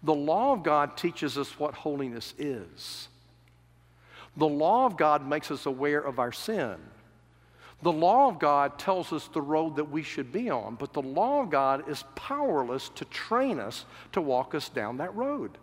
The 0.03 0.15
law 0.15 0.53
of 0.53 0.63
God 0.63 0.97
teaches 0.97 1.39
us 1.39 1.59
what 1.59 1.75
holiness 1.75 2.35
is. 2.39 3.09
The 4.37 4.49
law 4.49 4.87
of 4.87 4.97
God 4.97 5.27
makes 5.27 5.51
us 5.51 5.67
aware 5.67 6.01
of 6.01 6.19
our 6.19 6.33
sin. 6.33 6.77
The 7.83 7.93
law 7.93 8.29
of 8.29 8.39
God 8.39 8.79
tells 8.79 9.13
us 9.13 9.29
the 9.29 9.43
road 9.43 9.77
that 9.77 9.91
we 9.91 10.03
should 10.03 10.33
be 10.33 10.51
on, 10.51 10.77
but 10.77 10.93
the 10.93 11.03
law 11.03 11.43
of 11.43 11.51
God 11.51 11.89
is 11.89 12.05
powerless 12.15 12.91
to 12.91 13.05
train 13.07 13.59
us 13.59 13.85
to 14.13 14.21
walk 14.21 14.55
us 14.55 14.69
down 14.69 14.99
that 14.99 15.15
road. 15.15 15.59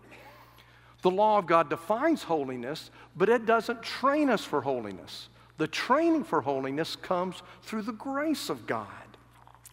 The 1.02 1.12
law 1.12 1.38
of 1.38 1.48
God 1.48 1.70
defines 1.70 2.24
holiness, 2.24 2.92
but 3.16 3.30
it 3.30 3.46
doesn't 3.46 3.82
train 3.82 4.30
us 4.30 4.44
for 4.44 4.62
holiness. 4.62 5.30
The 5.58 5.68
training 5.68 6.26
for 6.26 6.42
holiness 6.42 6.98
comes 6.98 7.42
through 7.64 7.84
the 7.84 7.94
grace 7.94 8.50
of 8.50 8.68
God. 8.68 8.88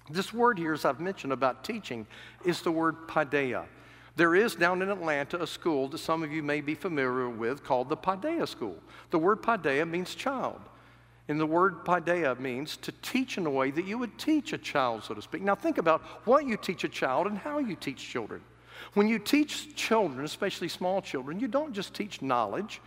This 0.09 0.33
word 0.33 0.57
here, 0.57 0.73
as 0.73 0.85
I've 0.85 1.01
mentioned 1.01 1.33
about 1.33 1.65
teaching, 1.65 2.07
is 2.45 2.63
the 2.63 2.71
word 2.71 3.09
paideia. 3.09 3.65
There 4.17 4.35
is 4.35 4.55
down 4.55 4.81
in 4.81 4.89
Atlanta 4.89 5.43
a 5.43 5.47
school 5.47 5.89
that 5.89 5.99
some 5.99 6.23
of 6.23 6.33
you 6.33 6.43
may 6.43 6.63
be 6.63 6.75
familiar 6.75 7.29
with 7.29 7.63
called 7.63 7.91
the 7.91 7.97
Paideia 7.97 8.49
School. 8.49 8.79
The 9.11 9.19
word 9.19 9.43
paideia 9.43 9.89
means 9.89 10.15
child. 10.15 10.61
And 11.29 11.39
the 11.39 11.47
word 11.47 11.85
paideia 11.85 12.39
means 12.41 12.79
to 12.79 12.93
teach 13.03 13.37
in 13.37 13.45
a 13.45 13.51
way 13.51 13.71
that 13.71 13.85
you 13.85 13.99
would 13.99 14.19
teach 14.19 14.55
a 14.55 14.59
child, 14.59 15.05
so 15.05 15.13
to 15.13 15.21
speak. 15.21 15.43
Now, 15.43 15.55
think 15.55 15.77
about 15.77 16.03
what 16.25 16.47
you 16.47 16.57
teach 16.57 16.83
a 16.85 16.89
child 16.89 17.27
and 17.27 17.37
how 17.37 17.59
you 17.59 17.77
teach 17.77 17.99
children. 17.99 18.41
When 18.95 19.07
you 19.07 19.19
teach 19.19 19.75
children, 19.77 20.25
especially 20.25 20.69
small 20.69 21.03
children, 21.03 21.39
you 21.39 21.49
don't 21.49 21.75
just 21.75 21.93
teach 21.93 22.23
knowledge. 22.23 22.81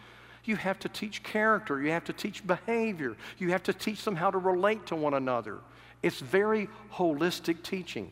You 0.46 0.56
have 0.56 0.80
to 0.80 0.90
teach 0.90 1.22
character. 1.22 1.80
You 1.80 1.92
have 1.92 2.06
to 2.06 2.14
teach 2.14 2.46
behavior. 2.48 3.16
You 3.38 3.52
have 3.52 3.64
to 3.64 3.74
teach 3.74 4.04
them 4.04 4.16
how 4.16 4.32
to 4.32 4.40
relate 4.40 4.88
to 4.88 4.96
one 4.96 5.14
another. 5.14 5.60
It's 6.02 6.22
very 6.22 6.70
holistic 6.94 7.62
teaching. 7.62 8.12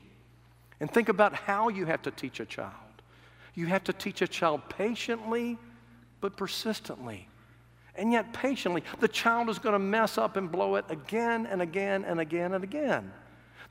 And 0.80 0.92
think 0.92 1.10
about 1.10 1.34
how 1.34 1.70
you 1.70 1.86
have 1.86 2.04
to 2.04 2.12
teach 2.12 2.40
a 2.40 2.46
child. 2.46 2.74
You 3.58 3.66
have 3.66 3.84
to 3.86 3.94
teach 3.94 4.22
a 4.22 4.28
child 4.28 4.62
patiently, 4.70 5.58
but 6.22 6.38
persistently 6.38 7.28
and 7.96 8.12
yet 8.12 8.32
patiently. 8.32 8.84
The 9.00 9.08
child 9.08 9.50
is 9.50 9.58
going 9.58 9.74
to 9.74 9.80
mess 9.80 10.20
up 10.20 10.38
and 10.38 10.52
blow 10.52 10.76
it 10.76 10.86
again 10.90 11.48
and 11.48 11.62
again 11.62 12.06
and 12.06 12.20
again 12.20 12.54
and 12.54 12.64
again. 12.64 13.12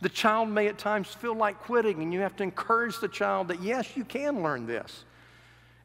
The 0.01 0.09
child 0.09 0.49
may 0.49 0.67
at 0.67 0.77
times 0.77 1.07
feel 1.09 1.35
like 1.35 1.61
quitting, 1.61 2.03
and 2.03 2.13
you 2.13 2.21
have 2.21 2.35
to 2.37 2.43
encourage 2.43 2.99
the 2.99 3.09
child 3.09 3.49
that, 3.49 3.63
yes, 3.63 3.97
you 3.97 4.05
can 4.05 4.43
learn 4.43 4.67
this. 4.67 5.05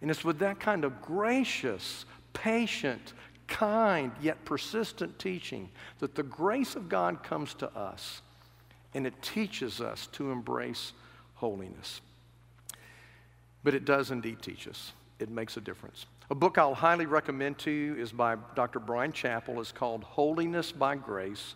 And 0.01 0.09
it's 0.09 0.25
with 0.25 0.39
that 0.39 0.59
kind 0.59 0.83
of 0.83 0.99
gracious, 1.01 2.05
patient, 2.33 3.13
kind, 3.47 4.11
yet 4.19 4.43
persistent 4.45 5.19
teaching 5.19 5.69
that 5.99 6.15
the 6.15 6.23
grace 6.23 6.75
of 6.75 6.89
God 6.89 7.21
comes 7.21 7.53
to 7.55 7.69
us 7.77 8.23
and 8.93 9.05
it 9.05 9.21
teaches 9.21 9.79
us 9.79 10.07
to 10.07 10.31
embrace 10.31 10.93
holiness. 11.35 12.01
But 13.63 13.75
it 13.75 13.85
does 13.85 14.11
indeed 14.11 14.41
teach 14.41 14.67
us, 14.67 14.93
it 15.19 15.29
makes 15.29 15.57
a 15.57 15.61
difference. 15.61 16.05
A 16.29 16.35
book 16.35 16.57
I'll 16.57 16.73
highly 16.73 17.05
recommend 17.05 17.57
to 17.59 17.71
you 17.71 17.95
is 17.95 18.11
by 18.11 18.37
Dr. 18.55 18.79
Brian 18.79 19.11
Chapell. 19.11 19.59
It's 19.59 19.71
called 19.71 20.03
Holiness 20.03 20.71
by 20.71 20.95
Grace. 20.95 21.55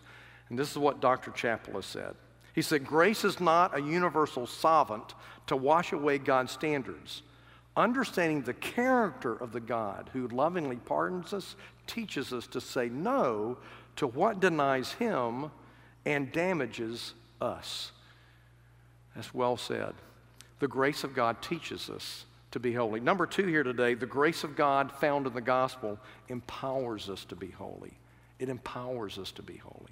And 0.50 0.60
this 0.60 0.70
is 0.70 0.78
what 0.78 1.00
Dr. 1.00 1.32
Chapell 1.32 1.76
has 1.76 1.86
said. 1.86 2.16
He 2.54 2.62
said, 2.62 2.86
Grace 2.86 3.24
is 3.24 3.40
not 3.40 3.78
a 3.78 3.82
universal 3.82 4.46
solvent 4.46 5.14
to 5.48 5.56
wash 5.56 5.92
away 5.94 6.18
God's 6.18 6.52
standards. 6.52 7.24
Understanding 7.78 8.42
the 8.42 8.54
character 8.54 9.34
of 9.34 9.52
the 9.52 9.60
God 9.60 10.10
who 10.14 10.28
lovingly 10.28 10.78
pardons 10.78 11.34
us 11.34 11.56
teaches 11.88 12.32
us 12.32 12.48
to 12.48 12.62
say 12.62 12.88
no 12.88 13.58
to 13.98 14.08
what 14.08 14.40
denies 14.40 14.94
Him 14.94 15.52
and 16.06 16.32
damages 16.32 17.14
us. 17.42 17.92
That's 19.16 19.34
well 19.34 19.58
said. 19.58 19.94
The 20.60 20.68
grace 20.68 21.04
of 21.04 21.14
God 21.14 21.42
teaches 21.42 21.90
us 21.90 22.26
to 22.52 22.60
be 22.60 22.74
holy. 22.74 23.00
Number 23.00 23.26
two 23.26 23.48
here 23.48 23.64
today, 23.64 23.94
the 23.94 24.06
grace 24.06 24.44
of 24.44 24.56
God 24.56 24.92
found 24.92 25.28
in 25.28 25.34
the 25.34 25.42
gospel 25.42 26.00
empowers 26.30 27.10
us 27.10 27.26
to 27.26 27.36
be 27.36 27.50
holy. 27.50 27.94
It 28.40 28.50
empowers 28.50 29.18
us 29.18 29.32
to 29.34 29.42
be 29.42 29.58
holy. 29.58 29.92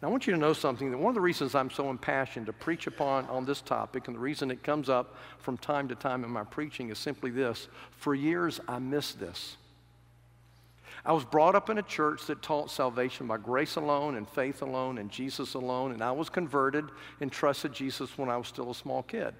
Now, 0.00 0.08
I 0.08 0.10
want 0.10 0.26
you 0.26 0.32
to 0.32 0.38
know 0.38 0.52
something 0.52 0.90
that 0.90 0.98
one 0.98 1.10
of 1.10 1.14
the 1.16 1.20
reasons 1.20 1.54
I'm 1.54 1.70
so 1.70 1.90
impassioned 1.90 2.46
to 2.46 2.52
preach 2.52 2.86
upon 2.86 3.26
on 3.26 3.44
this 3.44 3.60
topic, 3.60 4.06
and 4.06 4.14
the 4.14 4.20
reason 4.20 4.50
it 4.50 4.62
comes 4.62 4.88
up 4.88 5.16
from 5.38 5.58
time 5.58 5.88
to 5.88 5.96
time 5.96 6.24
in 6.24 6.30
my 6.30 6.44
preaching, 6.44 6.90
is 6.90 6.98
simply 6.98 7.30
this. 7.30 7.68
For 7.90 8.14
years, 8.14 8.60
I 8.68 8.78
missed 8.78 9.18
this. 9.18 9.56
I 11.04 11.12
was 11.12 11.24
brought 11.24 11.54
up 11.54 11.68
in 11.68 11.78
a 11.78 11.82
church 11.82 12.26
that 12.26 12.42
taught 12.42 12.70
salvation 12.70 13.26
by 13.26 13.38
grace 13.38 13.76
alone 13.76 14.16
and 14.16 14.28
faith 14.28 14.62
alone 14.62 14.98
and 14.98 15.10
Jesus 15.10 15.54
alone, 15.54 15.92
and 15.92 16.02
I 16.02 16.12
was 16.12 16.28
converted 16.28 16.84
and 17.20 17.30
trusted 17.30 17.72
Jesus 17.72 18.16
when 18.16 18.28
I 18.28 18.36
was 18.36 18.46
still 18.46 18.70
a 18.70 18.74
small 18.74 19.02
kid. 19.02 19.34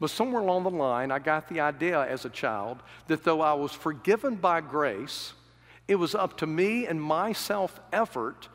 But 0.00 0.10
somewhere 0.10 0.42
along 0.42 0.62
the 0.62 0.70
line, 0.70 1.10
I 1.10 1.18
got 1.18 1.48
the 1.48 1.60
idea 1.60 2.00
as 2.00 2.24
a 2.24 2.30
child 2.30 2.78
that 3.08 3.24
though 3.24 3.40
I 3.40 3.54
was 3.54 3.72
forgiven 3.72 4.36
by 4.36 4.60
grace, 4.60 5.32
it 5.88 5.96
was 5.96 6.14
up 6.14 6.36
to 6.38 6.46
me 6.46 6.86
and 6.86 7.02
my 7.02 7.32
self 7.32 7.80
effort 7.92 8.48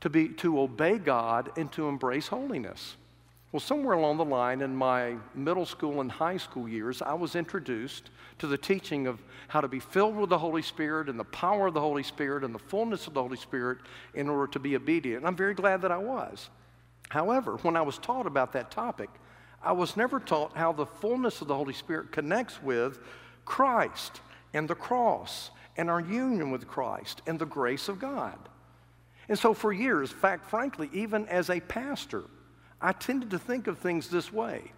to, 0.00 0.10
be, 0.10 0.28
to 0.30 0.60
obey 0.60 0.98
God 0.98 1.50
and 1.56 1.70
to 1.72 1.88
embrace 1.88 2.26
holiness. 2.26 2.96
Well, 3.52 3.60
somewhere 3.60 3.94
along 3.94 4.16
the 4.16 4.24
line 4.24 4.62
in 4.62 4.74
my 4.74 5.16
middle 5.34 5.66
school 5.66 6.00
and 6.00 6.10
high 6.10 6.38
school 6.38 6.66
years, 6.66 7.02
I 7.02 7.12
was 7.12 7.36
introduced 7.36 8.10
to 8.38 8.46
the 8.46 8.56
teaching 8.56 9.06
of 9.06 9.22
how 9.48 9.60
to 9.60 9.68
be 9.68 9.78
filled 9.78 10.16
with 10.16 10.30
the 10.30 10.38
Holy 10.38 10.62
Spirit 10.62 11.10
and 11.10 11.20
the 11.20 11.24
power 11.24 11.66
of 11.66 11.74
the 11.74 11.80
Holy 11.80 12.02
Spirit 12.02 12.44
and 12.44 12.54
the 12.54 12.58
fullness 12.58 13.06
of 13.06 13.14
the 13.14 13.22
Holy 13.22 13.36
Spirit 13.36 13.78
in 14.14 14.30
order 14.30 14.50
to 14.52 14.58
be 14.58 14.74
obedient. 14.74 15.18
And 15.18 15.26
I'm 15.26 15.36
very 15.36 15.52
glad 15.52 15.82
that 15.82 15.92
I 15.92 15.98
was. 15.98 16.48
However, 17.10 17.58
when 17.58 17.76
I 17.76 17.82
was 17.82 17.98
taught 17.98 18.26
about 18.26 18.54
that 18.54 18.70
topic, 18.70 19.10
I 19.64 19.72
was 19.72 19.96
never 19.96 20.18
taught 20.18 20.56
how 20.56 20.72
the 20.72 20.86
fullness 20.86 21.40
of 21.40 21.48
the 21.48 21.54
Holy 21.54 21.72
Spirit 21.72 22.12
connects 22.12 22.62
with 22.62 22.98
Christ 23.44 24.20
and 24.52 24.68
the 24.68 24.74
cross 24.74 25.50
and 25.76 25.88
our 25.88 26.00
union 26.00 26.50
with 26.50 26.66
Christ 26.66 27.22
and 27.26 27.38
the 27.38 27.46
grace 27.46 27.88
of 27.88 27.98
God. 27.98 28.38
And 29.28 29.38
so, 29.38 29.54
for 29.54 29.72
years, 29.72 30.10
in 30.10 30.18
fact, 30.18 30.50
frankly, 30.50 30.90
even 30.92 31.26
as 31.28 31.48
a 31.48 31.60
pastor, 31.60 32.24
I 32.80 32.92
tended 32.92 33.30
to 33.30 33.38
think 33.38 33.66
of 33.66 33.78
things 33.78 34.08
this 34.08 34.32
way 34.32 34.72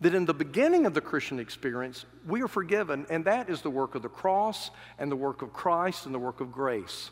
that 0.00 0.14
in 0.14 0.24
the 0.24 0.34
beginning 0.34 0.84
of 0.86 0.94
the 0.94 1.00
Christian 1.00 1.38
experience, 1.38 2.06
we 2.26 2.42
are 2.42 2.48
forgiven, 2.48 3.06
and 3.08 3.24
that 3.26 3.48
is 3.48 3.62
the 3.62 3.70
work 3.70 3.94
of 3.94 4.02
the 4.02 4.08
cross 4.08 4.70
and 4.98 5.12
the 5.12 5.16
work 5.16 5.42
of 5.42 5.52
Christ 5.52 6.06
and 6.06 6.14
the 6.14 6.18
work 6.18 6.40
of 6.40 6.50
grace. 6.50 7.10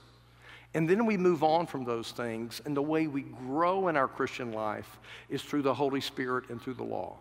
And 0.75 0.89
then 0.89 1.05
we 1.05 1.17
move 1.17 1.43
on 1.43 1.67
from 1.67 1.85
those 1.85 2.13
things, 2.13 2.63
and 2.65 2.77
the 2.77 2.83
way 2.83 3.09
we 3.09 3.23
grow 3.23 3.89
in 3.89 3.97
our 3.97 4.07
Christian 4.07 4.53
life 4.53 4.99
is 5.29 5.43
through 5.43 5.63
the 5.63 5.75
Holy 5.75 6.01
Spirit 6.01 6.49
and 6.49 6.63
through 6.63 6.75
the 6.75 6.85
law. 6.85 7.17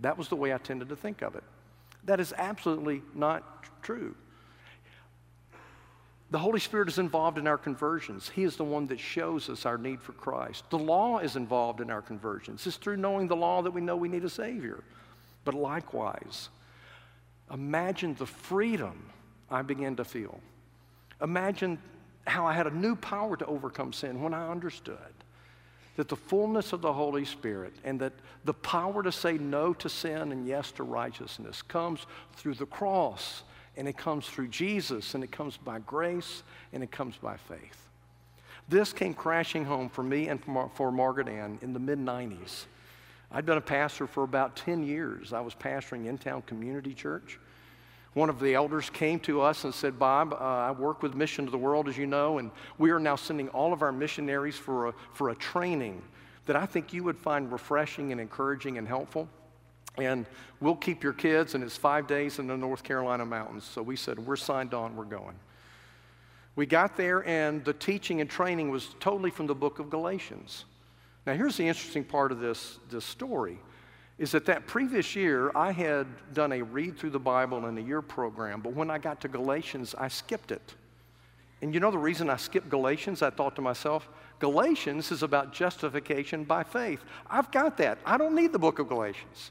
That 0.00 0.18
was 0.18 0.28
the 0.28 0.36
way 0.36 0.52
I 0.52 0.58
tended 0.58 0.90
to 0.90 0.96
think 0.96 1.22
of 1.22 1.34
it. 1.34 1.44
That 2.04 2.20
is 2.20 2.34
absolutely 2.36 3.02
not 3.14 3.64
true. 3.82 4.14
The 6.30 6.38
Holy 6.38 6.60
Spirit 6.60 6.88
is 6.88 6.98
involved 6.98 7.38
in 7.38 7.46
our 7.46 7.58
conversions. 7.58 8.28
He 8.28 8.42
is 8.42 8.56
the 8.56 8.64
one 8.64 8.86
that 8.86 8.98
shows 8.98 9.48
us 9.48 9.66
our 9.66 9.78
need 9.78 10.00
for 10.00 10.12
Christ. 10.12 10.64
The 10.70 10.78
law 10.78 11.18
is 11.18 11.36
involved 11.36 11.80
in 11.80 11.90
our 11.90 12.02
conversions. 12.02 12.66
It's 12.66 12.76
through 12.76 12.96
knowing 12.96 13.28
the 13.28 13.36
law 13.36 13.62
that 13.62 13.70
we 13.70 13.82
know 13.82 13.96
we 13.96 14.08
need 14.08 14.24
a 14.24 14.30
Savior. 14.30 14.82
But 15.44 15.54
likewise, 15.54 16.48
imagine 17.52 18.14
the 18.14 18.26
freedom 18.26 19.10
I 19.50 19.62
began 19.62 19.96
to 19.96 20.04
feel. 20.04 20.40
Imagine 21.20 21.78
how 22.26 22.46
I 22.46 22.52
had 22.52 22.66
a 22.66 22.76
new 22.76 22.96
power 22.96 23.36
to 23.36 23.46
overcome 23.46 23.92
sin 23.92 24.22
when 24.22 24.34
I 24.34 24.48
understood 24.48 24.96
that 25.96 26.08
the 26.08 26.16
fullness 26.16 26.72
of 26.72 26.80
the 26.80 26.92
Holy 26.92 27.24
Spirit 27.24 27.74
and 27.84 28.00
that 28.00 28.12
the 28.44 28.54
power 28.54 29.02
to 29.02 29.12
say 29.12 29.36
no 29.36 29.74
to 29.74 29.88
sin 29.88 30.32
and 30.32 30.46
yes 30.46 30.72
to 30.72 30.82
righteousness 30.82 31.60
comes 31.62 32.06
through 32.34 32.54
the 32.54 32.66
cross 32.66 33.42
and 33.76 33.86
it 33.88 33.96
comes 33.96 34.26
through 34.26 34.48
Jesus 34.48 35.14
and 35.14 35.22
it 35.22 35.30
comes 35.30 35.56
by 35.56 35.78
grace 35.80 36.42
and 36.72 36.82
it 36.82 36.90
comes 36.90 37.16
by 37.16 37.36
faith. 37.36 37.88
This 38.68 38.92
came 38.92 39.12
crashing 39.12 39.64
home 39.64 39.88
for 39.88 40.02
me 40.02 40.28
and 40.28 40.42
for 40.74 40.90
Margaret 40.90 41.28
Ann 41.28 41.58
in 41.62 41.72
the 41.72 41.80
mid 41.80 41.98
90s. 41.98 42.64
I'd 43.30 43.46
been 43.46 43.58
a 43.58 43.62
pastor 43.62 44.06
for 44.06 44.24
about 44.24 44.56
10 44.56 44.86
years. 44.86 45.32
I 45.32 45.40
was 45.40 45.54
pastoring 45.54 46.06
Intown 46.06 46.42
community 46.42 46.94
church 46.94 47.38
one 48.14 48.28
of 48.28 48.40
the 48.40 48.54
elders 48.54 48.90
came 48.90 49.18
to 49.20 49.40
us 49.40 49.64
and 49.64 49.74
said, 49.74 49.98
Bob, 49.98 50.34
uh, 50.34 50.36
I 50.36 50.70
work 50.70 51.02
with 51.02 51.14
Mission 51.14 51.46
to 51.46 51.50
the 51.50 51.58
World, 51.58 51.88
as 51.88 51.96
you 51.96 52.06
know, 52.06 52.38
and 52.38 52.50
we 52.76 52.90
are 52.90 53.00
now 53.00 53.16
sending 53.16 53.48
all 53.50 53.72
of 53.72 53.82
our 53.82 53.92
missionaries 53.92 54.56
for 54.56 54.88
a, 54.88 54.94
for 55.14 55.30
a 55.30 55.34
training 55.34 56.02
that 56.46 56.56
I 56.56 56.66
think 56.66 56.92
you 56.92 57.04
would 57.04 57.16
find 57.16 57.50
refreshing 57.50 58.12
and 58.12 58.20
encouraging 58.20 58.76
and 58.76 58.86
helpful. 58.86 59.28
And 59.96 60.26
we'll 60.60 60.76
keep 60.76 61.02
your 61.02 61.12
kids, 61.12 61.54
and 61.54 61.64
it's 61.64 61.76
five 61.76 62.06
days 62.06 62.38
in 62.38 62.46
the 62.46 62.56
North 62.56 62.82
Carolina 62.82 63.24
mountains. 63.24 63.64
So 63.64 63.82
we 63.82 63.96
said, 63.96 64.18
We're 64.18 64.36
signed 64.36 64.74
on, 64.74 64.96
we're 64.96 65.04
going. 65.04 65.36
We 66.54 66.66
got 66.66 66.96
there, 66.96 67.26
and 67.26 67.64
the 67.64 67.72
teaching 67.72 68.20
and 68.20 68.28
training 68.28 68.70
was 68.70 68.94
totally 69.00 69.30
from 69.30 69.46
the 69.46 69.54
book 69.54 69.78
of 69.78 69.88
Galatians. 69.88 70.66
Now, 71.26 71.34
here's 71.34 71.56
the 71.56 71.66
interesting 71.66 72.04
part 72.04 72.32
of 72.32 72.40
this, 72.40 72.78
this 72.90 73.04
story 73.04 73.58
is 74.22 74.30
that 74.30 74.46
that 74.46 74.68
previous 74.68 75.16
year 75.16 75.50
I 75.52 75.72
had 75.72 76.06
done 76.32 76.52
a 76.52 76.62
read 76.62 76.96
through 76.96 77.10
the 77.10 77.18
Bible 77.18 77.66
in 77.66 77.76
a 77.76 77.80
year 77.80 78.00
program, 78.00 78.60
but 78.60 78.72
when 78.72 78.88
I 78.88 78.96
got 78.96 79.20
to 79.22 79.28
Galatians, 79.28 79.96
I 79.98 80.06
skipped 80.06 80.52
it. 80.52 80.74
And 81.60 81.74
you 81.74 81.80
know 81.80 81.90
the 81.90 81.98
reason 81.98 82.30
I 82.30 82.36
skipped 82.36 82.68
Galatians? 82.68 83.20
I 83.20 83.30
thought 83.30 83.56
to 83.56 83.62
myself, 83.62 84.08
Galatians 84.38 85.10
is 85.10 85.24
about 85.24 85.52
justification 85.52 86.44
by 86.44 86.62
faith. 86.62 87.00
I've 87.28 87.50
got 87.50 87.76
that. 87.78 87.98
I 88.06 88.16
don't 88.16 88.36
need 88.36 88.52
the 88.52 88.60
book 88.60 88.78
of 88.78 88.88
Galatians. 88.88 89.50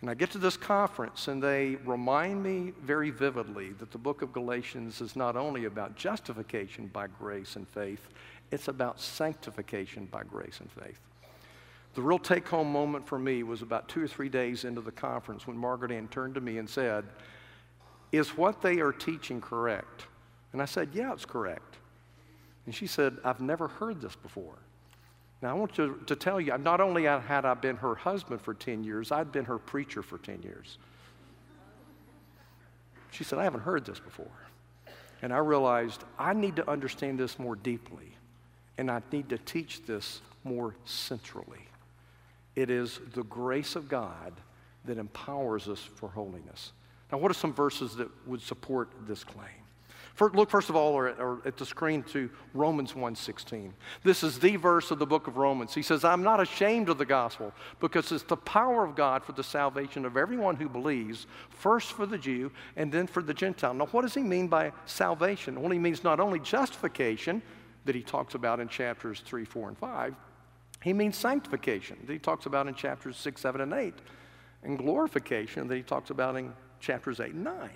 And 0.00 0.10
I 0.10 0.14
get 0.14 0.32
to 0.32 0.38
this 0.38 0.56
conference, 0.56 1.28
and 1.28 1.40
they 1.40 1.76
remind 1.84 2.42
me 2.42 2.72
very 2.82 3.10
vividly 3.10 3.70
that 3.78 3.92
the 3.92 3.98
book 3.98 4.20
of 4.22 4.32
Galatians 4.32 5.00
is 5.00 5.14
not 5.14 5.36
only 5.36 5.66
about 5.66 5.94
justification 5.94 6.88
by 6.88 7.06
grace 7.06 7.54
and 7.54 7.68
faith, 7.68 8.08
it's 8.50 8.66
about 8.66 9.00
sanctification 9.00 10.06
by 10.06 10.24
grace 10.24 10.58
and 10.58 10.72
faith. 10.72 10.98
The 11.94 12.02
real 12.02 12.18
take 12.18 12.48
home 12.48 12.72
moment 12.72 13.06
for 13.06 13.18
me 13.18 13.44
was 13.44 13.62
about 13.62 13.88
two 13.88 14.02
or 14.02 14.08
three 14.08 14.28
days 14.28 14.64
into 14.64 14.80
the 14.80 14.90
conference 14.90 15.46
when 15.46 15.56
Margaret 15.56 15.92
Ann 15.92 16.08
turned 16.08 16.34
to 16.34 16.40
me 16.40 16.58
and 16.58 16.68
said, 16.68 17.04
Is 18.10 18.36
what 18.36 18.60
they 18.62 18.80
are 18.80 18.92
teaching 18.92 19.40
correct? 19.40 20.06
And 20.52 20.60
I 20.60 20.64
said, 20.64 20.90
Yeah, 20.92 21.12
it's 21.12 21.24
correct. 21.24 21.76
And 22.66 22.74
she 22.74 22.86
said, 22.86 23.18
I've 23.24 23.40
never 23.40 23.68
heard 23.68 24.00
this 24.00 24.16
before. 24.16 24.56
Now, 25.42 25.50
I 25.50 25.52
want 25.54 25.74
to, 25.74 26.00
to 26.06 26.16
tell 26.16 26.40
you, 26.40 26.56
not 26.56 26.80
only 26.80 27.04
had 27.04 27.44
I 27.44 27.54
been 27.54 27.76
her 27.76 27.94
husband 27.94 28.40
for 28.40 28.54
10 28.54 28.82
years, 28.82 29.12
I'd 29.12 29.30
been 29.30 29.44
her 29.44 29.58
preacher 29.58 30.02
for 30.02 30.16
10 30.16 30.42
years. 30.42 30.78
She 33.10 33.24
said, 33.24 33.38
I 33.38 33.44
haven't 33.44 33.60
heard 33.60 33.84
this 33.84 34.00
before. 34.00 34.26
And 35.20 35.32
I 35.32 35.38
realized 35.38 36.02
I 36.18 36.32
need 36.32 36.56
to 36.56 36.68
understand 36.68 37.20
this 37.20 37.38
more 37.38 37.56
deeply, 37.56 38.16
and 38.78 38.90
I 38.90 39.02
need 39.12 39.28
to 39.28 39.38
teach 39.38 39.84
this 39.84 40.22
more 40.44 40.74
centrally. 40.86 41.68
It 42.56 42.70
is 42.70 43.00
the 43.14 43.24
grace 43.24 43.76
of 43.76 43.88
God 43.88 44.32
that 44.84 44.98
empowers 44.98 45.68
us 45.68 45.80
for 45.80 46.08
holiness. 46.08 46.72
Now, 47.10 47.18
what 47.18 47.30
are 47.30 47.34
some 47.34 47.52
verses 47.52 47.96
that 47.96 48.08
would 48.26 48.42
support 48.42 48.90
this 49.06 49.24
claim? 49.24 49.48
Look 50.20 50.48
first 50.48 50.70
of 50.70 50.76
all 50.76 50.92
or 50.92 51.08
at, 51.08 51.18
or 51.18 51.40
at 51.44 51.56
the 51.56 51.66
screen 51.66 52.04
to 52.04 52.30
Romans 52.54 52.94
1:16. 52.94 53.72
This 54.04 54.22
is 54.22 54.38
the 54.38 54.54
verse 54.54 54.92
of 54.92 55.00
the 55.00 55.06
book 55.06 55.26
of 55.26 55.36
Romans. 55.36 55.74
He 55.74 55.82
says, 55.82 56.04
"I'm 56.04 56.22
not 56.22 56.40
ashamed 56.40 56.88
of 56.88 56.98
the 56.98 57.04
gospel 57.04 57.52
because 57.80 58.12
it's 58.12 58.22
the 58.22 58.36
power 58.36 58.84
of 58.84 58.94
God 58.94 59.24
for 59.24 59.32
the 59.32 59.42
salvation 59.42 60.04
of 60.04 60.16
everyone 60.16 60.54
who 60.54 60.68
believes, 60.68 61.26
first 61.50 61.92
for 61.92 62.06
the 62.06 62.16
Jew 62.16 62.52
and 62.76 62.92
then 62.92 63.08
for 63.08 63.22
the 63.22 63.34
Gentile." 63.34 63.74
Now, 63.74 63.86
what 63.86 64.02
does 64.02 64.14
he 64.14 64.22
mean 64.22 64.46
by 64.46 64.72
salvation? 64.86 65.60
Well, 65.60 65.72
he 65.72 65.80
means 65.80 66.04
not 66.04 66.20
only 66.20 66.38
justification 66.38 67.42
that 67.84 67.96
he 67.96 68.02
talks 68.02 68.36
about 68.36 68.60
in 68.60 68.68
chapters 68.68 69.20
3, 69.20 69.44
4, 69.44 69.68
and 69.68 69.76
5, 69.76 70.14
he 70.84 70.92
means 70.92 71.16
sanctification 71.16 71.96
that 72.06 72.12
he 72.12 72.18
talks 72.18 72.44
about 72.44 72.68
in 72.68 72.74
chapters 72.74 73.16
6, 73.16 73.40
7, 73.40 73.62
and 73.62 73.72
8, 73.72 73.94
and 74.64 74.76
glorification 74.76 75.66
that 75.66 75.76
he 75.76 75.82
talks 75.82 76.10
about 76.10 76.36
in 76.36 76.52
chapters 76.78 77.20
8 77.20 77.32
and 77.32 77.42
9. 77.42 77.70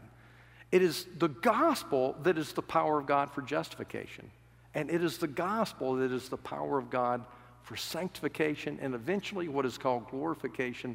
It 0.71 0.83
is 0.83 1.07
the 1.17 1.29
gospel 1.29 2.17
that 2.23 2.37
is 2.37 2.53
the 2.53 2.61
power 2.61 2.99
of 2.99 3.07
God 3.07 3.31
for 3.31 3.41
justification. 3.41 4.31
And 4.75 4.91
it 4.91 5.03
is 5.03 5.17
the 5.17 5.27
gospel 5.27 5.95
that 5.95 6.13
is 6.13 6.29
the 6.29 6.37
power 6.37 6.77
of 6.77 6.91
God 6.91 7.25
for 7.63 7.77
sanctification 7.77 8.79
and 8.83 8.95
eventually 8.95 9.49
what 9.49 9.65
is 9.65 9.79
called 9.79 10.11
glorification. 10.11 10.95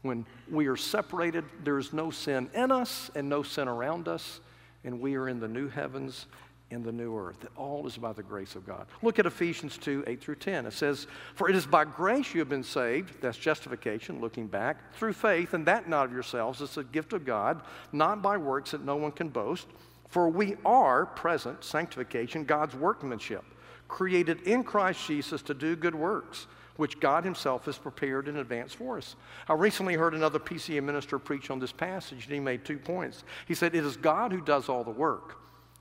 When 0.00 0.24
we 0.50 0.66
are 0.66 0.78
separated, 0.78 1.44
there 1.62 1.78
is 1.78 1.92
no 1.92 2.10
sin 2.10 2.48
in 2.54 2.72
us 2.72 3.10
and 3.14 3.28
no 3.28 3.42
sin 3.42 3.68
around 3.68 4.08
us, 4.08 4.40
and 4.82 4.98
we 4.98 5.14
are 5.16 5.28
in 5.28 5.40
the 5.40 5.48
new 5.48 5.68
heavens 5.68 6.24
in 6.70 6.82
the 6.82 6.92
new 6.92 7.16
earth. 7.16 7.44
It 7.44 7.50
all 7.56 7.86
is 7.86 7.96
by 7.96 8.12
the 8.12 8.22
grace 8.22 8.54
of 8.54 8.66
God. 8.66 8.86
Look 9.02 9.18
at 9.18 9.26
Ephesians 9.26 9.78
2 9.78 10.04
8 10.06 10.20
through 10.20 10.36
10. 10.36 10.66
It 10.66 10.72
says, 10.72 11.06
For 11.34 11.48
it 11.48 11.56
is 11.56 11.66
by 11.66 11.84
grace 11.84 12.34
you 12.34 12.40
have 12.40 12.48
been 12.48 12.64
saved, 12.64 13.20
that's 13.20 13.38
justification, 13.38 14.20
looking 14.20 14.46
back, 14.46 14.94
through 14.94 15.12
faith, 15.12 15.54
and 15.54 15.66
that 15.66 15.88
not 15.88 16.06
of 16.06 16.12
yourselves. 16.12 16.60
It's 16.60 16.76
a 16.76 16.84
gift 16.84 17.12
of 17.12 17.24
God, 17.24 17.62
not 17.92 18.22
by 18.22 18.36
works 18.36 18.72
that 18.72 18.84
no 18.84 18.96
one 18.96 19.12
can 19.12 19.28
boast. 19.28 19.66
For 20.08 20.28
we 20.28 20.56
are, 20.64 21.06
present, 21.06 21.64
sanctification, 21.64 22.44
God's 22.44 22.74
workmanship, 22.74 23.44
created 23.88 24.42
in 24.42 24.64
Christ 24.64 25.06
Jesus 25.06 25.42
to 25.42 25.54
do 25.54 25.76
good 25.76 25.94
works 25.94 26.46
which 26.76 26.98
God 26.98 27.22
Himself 27.22 27.66
has 27.66 27.78
prepared 27.78 28.26
in 28.26 28.38
advance 28.38 28.72
for 28.72 28.98
us. 28.98 29.14
I 29.48 29.54
recently 29.54 29.94
heard 29.94 30.12
another 30.12 30.40
PCA 30.40 30.82
minister 30.82 31.20
preach 31.20 31.48
on 31.48 31.60
this 31.60 31.70
passage, 31.70 32.24
and 32.24 32.34
he 32.34 32.40
made 32.40 32.64
two 32.64 32.78
points. 32.78 33.22
He 33.46 33.54
said, 33.54 33.76
It 33.76 33.84
is 33.84 33.96
God 33.96 34.32
who 34.32 34.40
does 34.40 34.68
all 34.68 34.82
the 34.82 34.90
work 34.90 35.36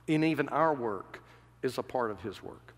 in 0.08 0.24
even 0.24 0.50
our 0.50 0.74
work 0.74 1.22
is 1.62 1.78
a 1.78 1.84
part 1.84 2.12
of 2.12 2.22
His 2.22 2.44
work. 2.44 2.74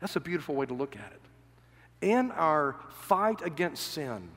That's 0.00 0.16
a 0.16 0.20
beautiful 0.20 0.54
way 0.54 0.66
to 0.66 0.74
look 0.74 0.96
at 0.96 1.12
it. 1.12 2.06
In 2.06 2.30
our 2.30 2.76
fight 2.90 3.42
against 3.42 3.92
sin, 3.92 4.28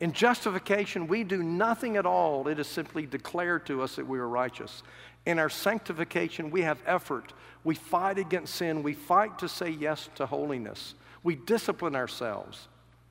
in 0.00 0.12
justification, 0.12 1.08
we 1.08 1.24
do 1.24 1.42
nothing 1.42 1.96
at 1.96 2.06
all. 2.06 2.46
It 2.46 2.60
is 2.60 2.68
simply 2.68 3.04
declared 3.04 3.66
to 3.66 3.82
us 3.82 3.96
that 3.96 4.06
we 4.06 4.18
are 4.18 4.28
righteous. 4.28 4.84
In 5.26 5.40
our 5.40 5.48
sanctification, 5.48 6.50
we 6.50 6.62
have 6.62 6.78
effort. 6.86 7.32
We 7.64 7.74
fight 7.74 8.18
against 8.18 8.54
sin. 8.54 8.84
We 8.84 8.94
fight 8.94 9.40
to 9.40 9.48
say 9.48 9.70
yes 9.70 10.08
to 10.14 10.26
holiness. 10.26 10.94
We 11.24 11.34
discipline 11.34 11.96
ourselves. 11.96 12.68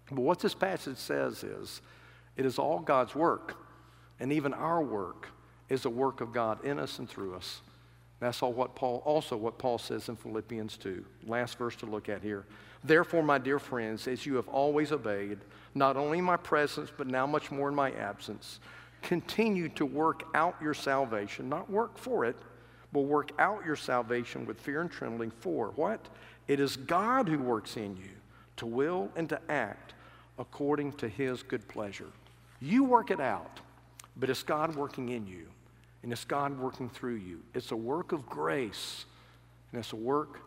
But 0.09 0.21
what 0.21 0.39
this 0.39 0.53
passage 0.53 0.97
says 0.97 1.43
is 1.43 1.81
it 2.37 2.45
is 2.45 2.57
all 2.57 2.79
God's 2.79 3.13
work, 3.13 3.55
and 4.21 4.31
even 4.31 4.53
our 4.53 4.81
work 4.81 5.27
is 5.67 5.83
a 5.83 5.89
work 5.89 6.21
of 6.21 6.31
God 6.31 6.63
in 6.63 6.79
us 6.79 6.99
and 6.99 7.09
through 7.09 7.35
us. 7.35 7.61
That's 8.19 8.41
all 8.41 8.53
what 8.53 8.75
Paul, 8.75 9.01
also 9.05 9.37
what 9.37 9.57
Paul 9.57 9.77
says 9.77 10.09
in 10.09 10.15
Philippians 10.15 10.77
2. 10.77 11.05
Last 11.27 11.57
verse 11.57 11.75
to 11.77 11.85
look 11.85 12.09
at 12.09 12.23
here. 12.23 12.45
Therefore, 12.83 13.21
my 13.21 13.37
dear 13.37 13.59
friends, 13.59 14.07
as 14.07 14.25
you 14.25 14.35
have 14.35 14.47
always 14.47 14.91
obeyed, 14.91 15.39
not 15.75 15.97
only 15.97 16.19
in 16.19 16.23
my 16.23 16.37
presence, 16.37 16.91
but 16.95 17.07
now 17.07 17.27
much 17.27 17.51
more 17.51 17.69
in 17.69 17.75
my 17.75 17.91
absence, 17.91 18.59
continue 19.01 19.69
to 19.69 19.85
work 19.85 20.23
out 20.33 20.55
your 20.61 20.73
salvation, 20.73 21.47
not 21.47 21.69
work 21.69 21.97
for 21.97 22.25
it, 22.25 22.35
but 22.91 23.01
work 23.01 23.31
out 23.37 23.65
your 23.65 23.75
salvation 23.75 24.45
with 24.45 24.59
fear 24.59 24.81
and 24.81 24.91
trembling. 24.91 25.31
For 25.31 25.71
what? 25.75 26.07
It 26.47 26.59
is 26.59 26.77
God 26.77 27.27
who 27.27 27.37
works 27.37 27.77
in 27.77 27.97
you 27.97 28.09
to 28.57 28.65
will 28.65 29.11
and 29.15 29.29
to 29.29 29.39
act 29.49 29.93
according 30.39 30.93
to 30.93 31.07
his 31.07 31.43
good 31.43 31.67
pleasure. 31.67 32.07
You 32.59 32.83
work 32.83 33.11
it 33.11 33.19
out, 33.19 33.59
but 34.15 34.29
it's 34.29 34.43
God 34.43 34.75
working 34.75 35.09
in 35.09 35.27
you 35.27 35.47
and 36.03 36.11
it's 36.11 36.25
God 36.25 36.57
working 36.59 36.89
through 36.89 37.15
you. 37.15 37.41
It's 37.53 37.71
a 37.71 37.75
work 37.75 38.11
of 38.11 38.25
grace, 38.25 39.05
and 39.71 39.79
it's 39.79 39.93
a 39.93 39.97
work 39.97 40.39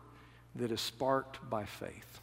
that 0.55 0.71
is 0.71 0.81
sparked 0.81 1.49
by 1.49 1.65
faith. 1.65 2.19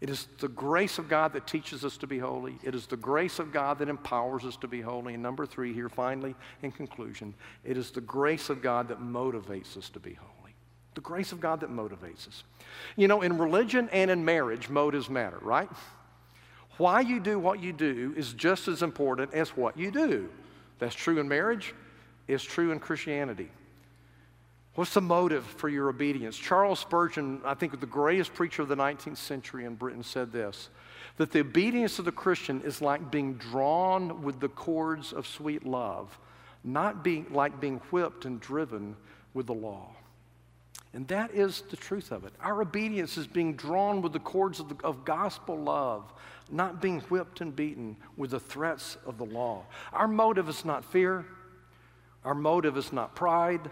It 0.00 0.10
is 0.10 0.28
the 0.38 0.48
grace 0.48 0.98
of 0.98 1.08
God 1.08 1.32
that 1.32 1.46
teaches 1.46 1.84
us 1.84 1.96
to 1.98 2.06
be 2.06 2.18
holy. 2.18 2.58
It 2.62 2.74
is 2.74 2.86
the 2.86 2.96
grace 2.96 3.38
of 3.38 3.52
God 3.52 3.78
that 3.78 3.88
empowers 3.88 4.44
us 4.44 4.56
to 4.56 4.68
be 4.68 4.82
holy. 4.82 5.14
And 5.14 5.22
number 5.22 5.46
three, 5.46 5.72
here 5.72 5.88
finally, 5.88 6.34
in 6.62 6.72
conclusion, 6.72 7.32
it 7.64 7.78
is 7.78 7.90
the 7.90 8.02
grace 8.02 8.50
of 8.50 8.60
God 8.60 8.88
that 8.88 9.00
motivates 9.00 9.78
us 9.78 9.88
to 9.90 10.00
be 10.00 10.12
holy. 10.12 10.54
The 10.94 11.00
grace 11.00 11.32
of 11.32 11.40
God 11.40 11.60
that 11.60 11.70
motivates 11.70 12.28
us. 12.28 12.44
You 12.96 13.08
know, 13.08 13.22
in 13.22 13.38
religion 13.38 13.88
and 13.92 14.10
in 14.10 14.24
marriage, 14.24 14.68
motives 14.68 15.08
matter, 15.08 15.38
right? 15.40 15.70
Why 16.76 17.00
you 17.00 17.18
do 17.18 17.38
what 17.38 17.60
you 17.60 17.72
do 17.72 18.12
is 18.16 18.32
just 18.32 18.68
as 18.68 18.82
important 18.82 19.32
as 19.32 19.56
what 19.56 19.78
you 19.78 19.90
do. 19.90 20.28
That's 20.80 20.94
true 20.94 21.18
in 21.18 21.28
marriage, 21.28 21.72
is 22.28 22.42
true 22.42 22.72
in 22.72 22.80
Christianity. 22.80 23.50
What's 24.74 24.94
the 24.94 25.00
motive 25.00 25.44
for 25.44 25.68
your 25.68 25.88
obedience? 25.88 26.36
Charles 26.36 26.80
Spurgeon, 26.80 27.40
I 27.44 27.54
think 27.54 27.78
the 27.78 27.86
greatest 27.86 28.34
preacher 28.34 28.62
of 28.62 28.68
the 28.68 28.76
19th 28.76 29.18
century 29.18 29.64
in 29.64 29.76
Britain, 29.76 30.02
said 30.02 30.32
this 30.32 30.68
that 31.16 31.30
the 31.30 31.40
obedience 31.40 32.00
of 32.00 32.04
the 32.04 32.12
Christian 32.12 32.60
is 32.62 32.82
like 32.82 33.10
being 33.10 33.34
drawn 33.34 34.22
with 34.22 34.40
the 34.40 34.48
cords 34.48 35.12
of 35.12 35.28
sweet 35.28 35.64
love, 35.64 36.18
not 36.64 37.04
being 37.04 37.26
like 37.30 37.60
being 37.60 37.76
whipped 37.90 38.24
and 38.24 38.40
driven 38.40 38.96
with 39.32 39.46
the 39.46 39.54
law. 39.54 39.90
And 40.92 41.06
that 41.08 41.32
is 41.32 41.62
the 41.70 41.76
truth 41.76 42.10
of 42.10 42.24
it. 42.24 42.32
Our 42.40 42.62
obedience 42.62 43.16
is 43.16 43.26
being 43.26 43.54
drawn 43.54 44.02
with 44.02 44.12
the 44.12 44.20
cords 44.20 44.60
of, 44.60 44.68
the, 44.68 44.76
of 44.84 45.04
gospel 45.04 45.56
love, 45.56 46.12
not 46.50 46.80
being 46.80 47.00
whipped 47.02 47.40
and 47.40 47.54
beaten 47.54 47.96
with 48.16 48.30
the 48.30 48.40
threats 48.40 48.96
of 49.04 49.18
the 49.18 49.24
law. 49.24 49.64
Our 49.92 50.08
motive 50.08 50.48
is 50.48 50.64
not 50.64 50.84
fear. 50.84 51.26
Our 52.24 52.34
motive 52.34 52.76
is 52.76 52.92
not 52.92 53.14
pride. 53.14 53.70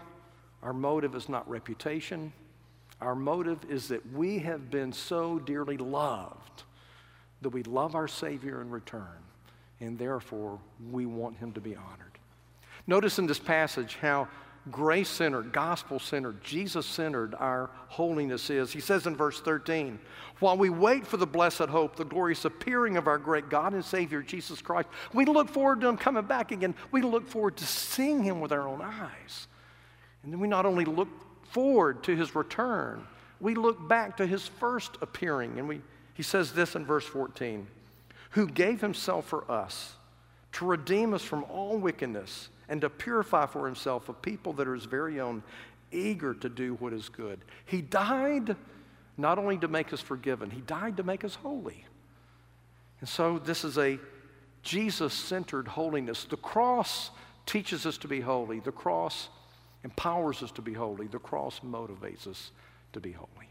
Our 0.61 0.73
motive 0.73 1.15
is 1.15 1.27
not 1.27 1.49
reputation. 1.49 2.31
Our 3.01 3.15
motive 3.15 3.59
is 3.69 3.87
that 3.89 4.13
we 4.13 4.39
have 4.39 4.69
been 4.69 4.93
so 4.93 5.39
dearly 5.39 5.77
loved 5.77 6.63
that 7.41 7.49
we 7.49 7.63
love 7.63 7.95
our 7.95 8.07
Savior 8.07 8.61
in 8.61 8.69
return, 8.69 9.19
and 9.81 9.99
therefore 9.99 10.59
we 10.91 11.05
want 11.05 11.37
Him 11.37 11.51
to 11.53 11.61
be 11.61 11.75
honored. 11.75 12.17
Notice 12.87 13.19
in 13.19 13.27
this 13.27 13.39
passage 13.39 13.97
how 14.01 14.27
grace 14.71 15.09
centered, 15.09 15.51
gospel 15.51 15.99
centered, 15.99 16.43
Jesus 16.43 16.85
centered 16.85 17.35
our 17.35 17.69
holiness 17.87 18.49
is. 18.49 18.71
He 18.71 18.79
says 18.79 19.07
in 19.07 19.15
verse 19.15 19.39
13, 19.41 19.99
while 20.39 20.57
we 20.57 20.69
wait 20.69 21.05
for 21.05 21.17
the 21.17 21.27
blessed 21.27 21.69
hope, 21.69 21.95
the 21.95 22.05
glorious 22.05 22.45
appearing 22.45 22.97
of 22.97 23.07
our 23.07 23.17
great 23.17 23.49
God 23.49 23.73
and 23.73 23.83
Savior, 23.83 24.21
Jesus 24.21 24.61
Christ, 24.61 24.89
we 25.13 25.25
look 25.25 25.49
forward 25.49 25.81
to 25.81 25.87
Him 25.87 25.97
coming 25.97 26.25
back 26.25 26.51
again. 26.51 26.75
We 26.91 27.01
look 27.01 27.27
forward 27.27 27.57
to 27.57 27.65
seeing 27.65 28.23
Him 28.23 28.39
with 28.39 28.51
our 28.51 28.67
own 28.67 28.81
eyes. 28.81 29.47
And 30.23 30.31
then 30.31 30.39
we 30.39 30.47
not 30.47 30.65
only 30.65 30.85
look 30.85 31.09
forward 31.51 32.03
to 32.03 32.15
His 32.15 32.35
return, 32.35 33.05
we 33.39 33.55
look 33.55 33.87
back 33.87 34.17
to 34.17 34.25
His 34.25 34.47
first 34.47 34.97
appearing. 35.01 35.59
And 35.59 35.67
we, 35.67 35.81
He 36.13 36.23
says 36.23 36.53
this 36.53 36.75
in 36.75 36.85
verse 36.85 37.05
14 37.05 37.67
who 38.33 38.47
gave 38.47 38.81
himself 38.81 39.27
for 39.27 39.49
us 39.49 39.93
to 40.51 40.65
redeem 40.65 41.13
us 41.13 41.21
from 41.21 41.43
all 41.45 41.77
wickedness 41.77 42.49
and 42.69 42.81
to 42.81 42.89
purify 42.89 43.45
for 43.45 43.65
himself 43.65 44.09
a 44.09 44.13
people 44.13 44.53
that 44.53 44.67
are 44.67 44.75
his 44.75 44.85
very 44.85 45.19
own, 45.19 45.43
eager 45.91 46.33
to 46.33 46.49
do 46.49 46.75
what 46.75 46.93
is 46.93 47.09
good. 47.09 47.39
He 47.65 47.81
died 47.81 48.55
not 49.17 49.37
only 49.37 49.57
to 49.59 49.67
make 49.67 49.93
us 49.93 50.01
forgiven, 50.01 50.49
he 50.49 50.61
died 50.61 50.97
to 50.97 51.03
make 51.03 51.23
us 51.23 51.35
holy. 51.35 51.85
And 52.99 53.07
so 53.07 53.37
this 53.37 53.63
is 53.63 53.77
a 53.77 53.99
Jesus 54.63 55.13
centered 55.13 55.67
holiness. 55.67 56.23
The 56.23 56.37
cross 56.37 57.11
teaches 57.45 57.85
us 57.85 57.97
to 57.99 58.07
be 58.07 58.21
holy, 58.21 58.59
the 58.59 58.71
cross 58.71 59.29
empowers 59.83 60.41
us 60.41 60.51
to 60.51 60.61
be 60.61 60.73
holy, 60.73 61.07
the 61.07 61.19
cross 61.19 61.59
motivates 61.59 62.25
us 62.25 62.51
to 62.93 62.99
be 62.99 63.11
holy. 63.11 63.49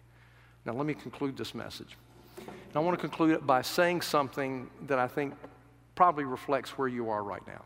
Now, 0.64 0.72
let 0.72 0.87
me 0.87 0.94
conclude 0.94 1.37
this 1.37 1.55
message. 1.55 1.96
And 2.38 2.77
I 2.77 2.79
want 2.79 2.98
to 2.98 3.01
conclude 3.01 3.33
it 3.33 3.46
by 3.46 3.62
saying 3.62 4.01
something 4.01 4.70
that 4.87 4.98
I 4.98 5.07
think 5.07 5.35
probably 5.94 6.25
reflects 6.25 6.79
where 6.79 6.88
you 6.88 7.11
are 7.11 7.22
right 7.22 7.46
now, 7.46 7.62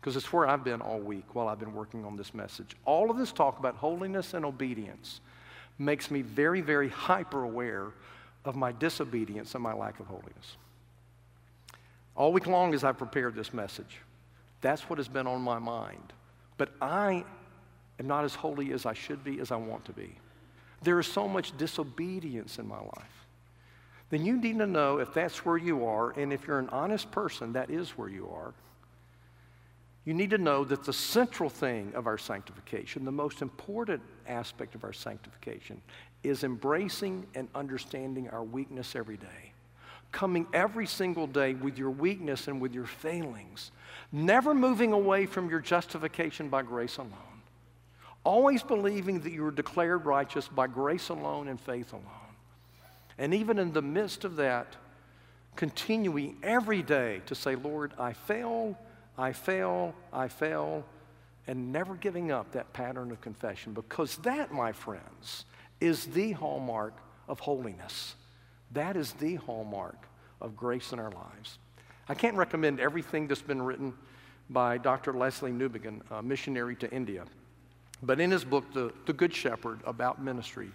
because 0.00 0.16
it's 0.16 0.32
where 0.32 0.46
I've 0.46 0.64
been 0.64 0.80
all 0.80 0.98
week 0.98 1.34
while 1.34 1.48
I've 1.48 1.58
been 1.58 1.74
working 1.74 2.04
on 2.04 2.16
this 2.16 2.34
message. 2.34 2.76
All 2.84 3.10
of 3.10 3.18
this 3.18 3.32
talk 3.32 3.58
about 3.58 3.76
holiness 3.76 4.34
and 4.34 4.44
obedience 4.44 5.20
makes 5.78 6.10
me 6.10 6.22
very, 6.22 6.60
very 6.60 6.88
hyper 6.88 7.42
aware 7.42 7.92
of 8.44 8.56
my 8.56 8.72
disobedience 8.72 9.54
and 9.54 9.62
my 9.62 9.74
lack 9.74 9.98
of 10.00 10.06
holiness. 10.06 10.56
All 12.14 12.32
week 12.32 12.46
long 12.46 12.72
as 12.72 12.84
I've 12.84 12.96
prepared 12.96 13.34
this 13.34 13.52
message, 13.52 13.98
that's 14.60 14.88
what 14.88 14.98
has 14.98 15.08
been 15.08 15.26
on 15.26 15.42
my 15.42 15.58
mind. 15.58 16.12
But 16.56 16.70
I 16.80 17.24
am 17.98 18.06
not 18.06 18.24
as 18.24 18.34
holy 18.34 18.72
as 18.72 18.86
I 18.86 18.94
should 18.94 19.22
be, 19.22 19.40
as 19.40 19.52
I 19.52 19.56
want 19.56 19.84
to 19.86 19.92
be. 19.92 20.14
There 20.82 20.98
is 20.98 21.06
so 21.06 21.28
much 21.28 21.56
disobedience 21.58 22.58
in 22.58 22.66
my 22.66 22.78
life. 22.78 23.26
Then 24.08 24.24
you 24.24 24.40
need 24.40 24.58
to 24.58 24.66
know 24.66 24.98
if 24.98 25.12
that's 25.12 25.44
where 25.44 25.56
you 25.56 25.84
are, 25.84 26.10
and 26.10 26.32
if 26.32 26.46
you're 26.46 26.58
an 26.58 26.68
honest 26.70 27.10
person, 27.10 27.52
that 27.54 27.70
is 27.70 27.90
where 27.90 28.08
you 28.08 28.28
are. 28.32 28.54
You 30.06 30.14
need 30.14 30.30
to 30.30 30.38
know 30.38 30.64
that 30.64 30.84
the 30.84 30.92
central 30.92 31.50
thing 31.50 31.92
of 31.96 32.06
our 32.06 32.16
sanctification, 32.16 33.04
the 33.04 33.10
most 33.10 33.42
important 33.42 34.00
aspect 34.28 34.76
of 34.76 34.84
our 34.84 34.92
sanctification, 34.92 35.82
is 36.22 36.44
embracing 36.44 37.26
and 37.34 37.48
understanding 37.56 38.30
our 38.30 38.44
weakness 38.44 38.94
every 38.94 39.16
day. 39.16 39.52
Coming 40.12 40.46
every 40.54 40.86
single 40.86 41.26
day 41.26 41.54
with 41.54 41.76
your 41.76 41.90
weakness 41.90 42.46
and 42.46 42.60
with 42.60 42.72
your 42.72 42.86
failings. 42.86 43.72
Never 44.12 44.54
moving 44.54 44.92
away 44.92 45.26
from 45.26 45.50
your 45.50 45.58
justification 45.58 46.48
by 46.48 46.62
grace 46.62 46.98
alone. 46.98 47.42
Always 48.22 48.62
believing 48.62 49.20
that 49.20 49.32
you 49.32 49.44
are 49.44 49.50
declared 49.50 50.06
righteous 50.06 50.46
by 50.46 50.68
grace 50.68 51.08
alone 51.08 51.48
and 51.48 51.60
faith 51.60 51.92
alone. 51.92 52.04
And 53.18 53.34
even 53.34 53.58
in 53.58 53.72
the 53.72 53.82
midst 53.82 54.24
of 54.24 54.36
that, 54.36 54.76
continuing 55.56 56.36
every 56.44 56.82
day 56.82 57.22
to 57.26 57.34
say, 57.34 57.56
Lord, 57.56 57.92
I 57.98 58.12
fail 58.12 58.78
I 59.18 59.32
fail, 59.32 59.94
I 60.12 60.28
fail, 60.28 60.84
and 61.46 61.72
never 61.72 61.94
giving 61.94 62.30
up 62.30 62.52
that 62.52 62.72
pattern 62.72 63.10
of 63.10 63.20
confession 63.20 63.72
because 63.72 64.16
that, 64.18 64.52
my 64.52 64.72
friends, 64.72 65.44
is 65.80 66.06
the 66.06 66.32
hallmark 66.32 66.94
of 67.28 67.40
holiness. 67.40 68.14
That 68.72 68.96
is 68.96 69.12
the 69.12 69.36
hallmark 69.36 70.06
of 70.40 70.56
grace 70.56 70.92
in 70.92 70.98
our 70.98 71.10
lives. 71.10 71.58
I 72.08 72.14
can't 72.14 72.36
recommend 72.36 72.80
everything 72.80 73.26
that's 73.26 73.42
been 73.42 73.62
written 73.62 73.94
by 74.50 74.78
Dr. 74.78 75.12
Lesslie 75.12 75.56
Newbigin, 75.56 76.02
a 76.10 76.22
missionary 76.22 76.76
to 76.76 76.90
India. 76.90 77.24
But 78.02 78.20
in 78.20 78.30
his 78.30 78.44
book, 78.44 78.72
The, 78.72 78.92
the 79.06 79.12
Good 79.12 79.34
Shepherd, 79.34 79.80
about 79.84 80.22
ministry, 80.22 80.70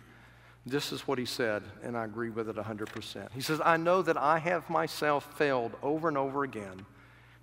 this 0.66 0.92
is 0.92 1.08
what 1.08 1.18
he 1.18 1.26
said, 1.26 1.64
and 1.84 1.98
I 1.98 2.06
agree 2.06 2.30
with 2.30 2.50
it 2.50 2.56
100%. 2.56 3.32
He 3.34 3.42
says, 3.42 3.62
I 3.64 3.78
know 3.78 4.02
that 4.02 4.18
I 4.18 4.40
have 4.40 4.70
myself 4.70 5.38
failed 5.38 5.74
over 5.82 6.08
and 6.08 6.18
over 6.18 6.44
again 6.44 6.86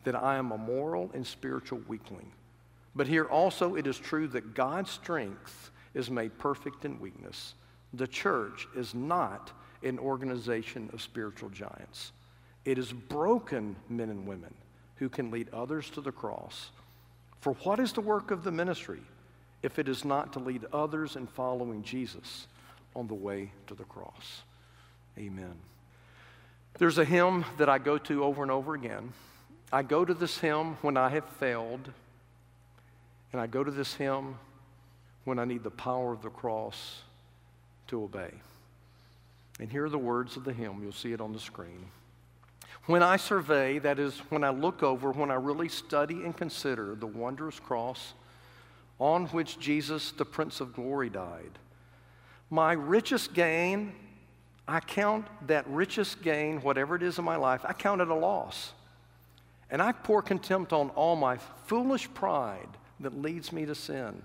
that 0.05 0.15
I 0.15 0.37
am 0.37 0.53
a 0.53 0.59
moral 0.59 1.11
and 1.15 1.27
spiritual 1.27 1.81
weakling. 1.89 2.33
But 2.95 3.07
here 3.07 3.25
also 3.25 3.75
it 3.77 3.87
is 3.87 3.99
true 3.99 4.29
that 4.29 4.55
God's 4.55 4.91
strength 4.91 5.71
is 5.95 6.11
made 6.11 6.39
perfect 6.39 6.85
in 6.85 7.01
weakness. 7.01 7.55
The 7.95 8.07
church 8.07 8.69
is 8.77 8.95
not 8.95 9.53
an 9.83 9.99
organization 9.99 10.91
of 10.93 11.03
spiritual 11.03 11.51
giants. 11.51 12.13
It 12.65 12.79
is 12.79 12.93
broken 12.93 13.77
men 13.89 14.11
and 14.11 14.27
women 14.27 14.55
who 14.97 15.09
can 15.09 15.31
lead 15.31 15.49
others 15.53 15.91
to 15.91 16.01
the 16.01 16.13
cross. 16.13 16.71
For 17.41 17.55
what 17.63 17.79
is 17.79 17.93
the 17.93 18.01
work 18.01 18.31
of 18.31 18.43
the 18.43 18.51
ministry 18.51 19.01
if 19.63 19.79
it 19.79 19.89
is 19.89 20.05
not 20.05 20.33
to 20.33 20.39
lead 20.39 20.65
others 20.73 21.17
in 21.17 21.27
following 21.27 21.83
Jesus 21.83 22.47
on 22.95 23.07
the 23.07 23.15
way 23.15 23.53
to 23.69 23.75
the 23.75 23.85
cross? 23.85 24.43
Amen. 25.17 25.55
There's 26.79 26.99
a 26.99 27.05
hymn 27.05 27.45
that 27.57 27.69
I 27.69 27.79
go 27.79 27.99
to 27.99 28.25
over 28.25 28.43
and 28.43 28.51
over 28.51 28.75
again. 28.75 29.13
I 29.73 29.83
go 29.83 30.05
to 30.05 30.15
this 30.15 30.39
hymn 30.39 30.77
when 30.81 30.97
I 30.97 31.11
have 31.11 31.27
failed, 31.27 31.91
and 33.33 33.41
I 33.41 33.47
go 33.47 33.63
to 33.63 33.71
this 33.71 33.95
hymn 33.95 34.39
when 35.25 35.39
I 35.39 35.45
need 35.45 35.63
the 35.63 35.71
power 35.71 36.13
of 36.13 36.23
the 36.23 36.31
cross 36.31 37.03
to 37.89 38.03
obey. 38.05 38.33
And 39.61 39.71
here 39.71 39.85
are 39.85 39.91
the 39.91 39.99
words 39.99 40.37
of 40.37 40.45
the 40.45 40.53
hymn. 40.53 40.81
You'll 40.83 40.93
see 40.93 41.13
it 41.13 41.21
on 41.21 41.33
the 41.33 41.41
screen. 41.41 41.91
When 42.87 43.03
I 43.03 43.19
survey, 43.19 43.79
that 43.81 43.99
is, 43.99 44.17
when 44.31 44.43
I 44.43 44.49
look 44.51 44.83
over, 44.83 45.13
when 45.13 45.31
I 45.31 45.35
really 45.35 45.69
study 45.69 46.25
and 46.25 46.35
consider 46.35 46.95
the 46.95 47.07
wondrous 47.07 47.61
cross 47.61 48.15
on 48.99 49.27
which 49.27 49.59
Jesus, 49.59 50.13
the 50.13 50.25
Prince 50.25 50.63
of 50.63 50.73
Glory, 50.73 51.11
died, 51.11 51.59
my 52.49 52.73
richest 52.73 53.35
gain, 53.35 53.93
I 54.67 54.81
count 54.81 55.27
that 55.47 55.67
richest 55.69 56.23
gain, 56.23 56.63
whatever 56.63 56.97
it 56.97 57.03
is 57.03 57.19
in 57.19 57.25
my 57.27 57.37
life, 57.37 57.61
I 57.65 57.75
count 57.75 58.01
it 58.01 58.09
a 58.09 58.15
loss. 58.15 58.73
And 59.71 59.83
I 59.83 59.93
pour 59.93 60.23
contempt 60.23 60.73
on 60.73 60.91
all 60.91 61.17
my 61.17 61.37
foolish 61.67 62.13
pride 62.15 62.69
that 63.01 63.21
leads 63.21 63.53
me 63.53 63.67
to 63.67 63.75
sin. 63.75 64.23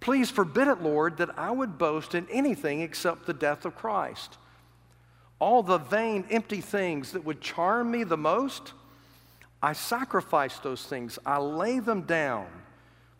Please 0.00 0.30
forbid 0.30 0.68
it, 0.68 0.82
Lord, 0.82 1.16
that 1.18 1.38
I 1.38 1.50
would 1.50 1.78
boast 1.78 2.14
in 2.14 2.26
anything 2.30 2.80
except 2.80 3.26
the 3.26 3.34
death 3.34 3.64
of 3.64 3.74
Christ. 3.74 4.36
All 5.38 5.62
the 5.62 5.78
vain, 5.78 6.24
empty 6.30 6.60
things 6.60 7.12
that 7.12 7.24
would 7.24 7.40
charm 7.40 7.90
me 7.90 8.04
the 8.04 8.16
most, 8.16 8.72
I 9.62 9.72
sacrifice 9.72 10.58
those 10.58 10.84
things. 10.84 11.18
I 11.24 11.38
lay 11.38 11.78
them 11.78 12.02
down 12.02 12.46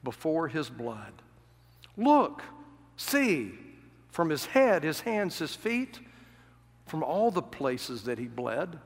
before 0.02 0.48
his 0.48 0.68
blood. 0.68 1.12
Look, 1.96 2.42
see, 2.96 3.52
from 4.10 4.28
his 4.28 4.46
head, 4.46 4.84
his 4.84 5.00
hands, 5.00 5.38
his 5.38 5.54
feet, 5.54 6.00
from 6.86 7.02
all 7.02 7.30
the 7.30 7.42
places 7.42 8.04
that 8.04 8.18
he 8.18 8.26
bled. 8.26 8.78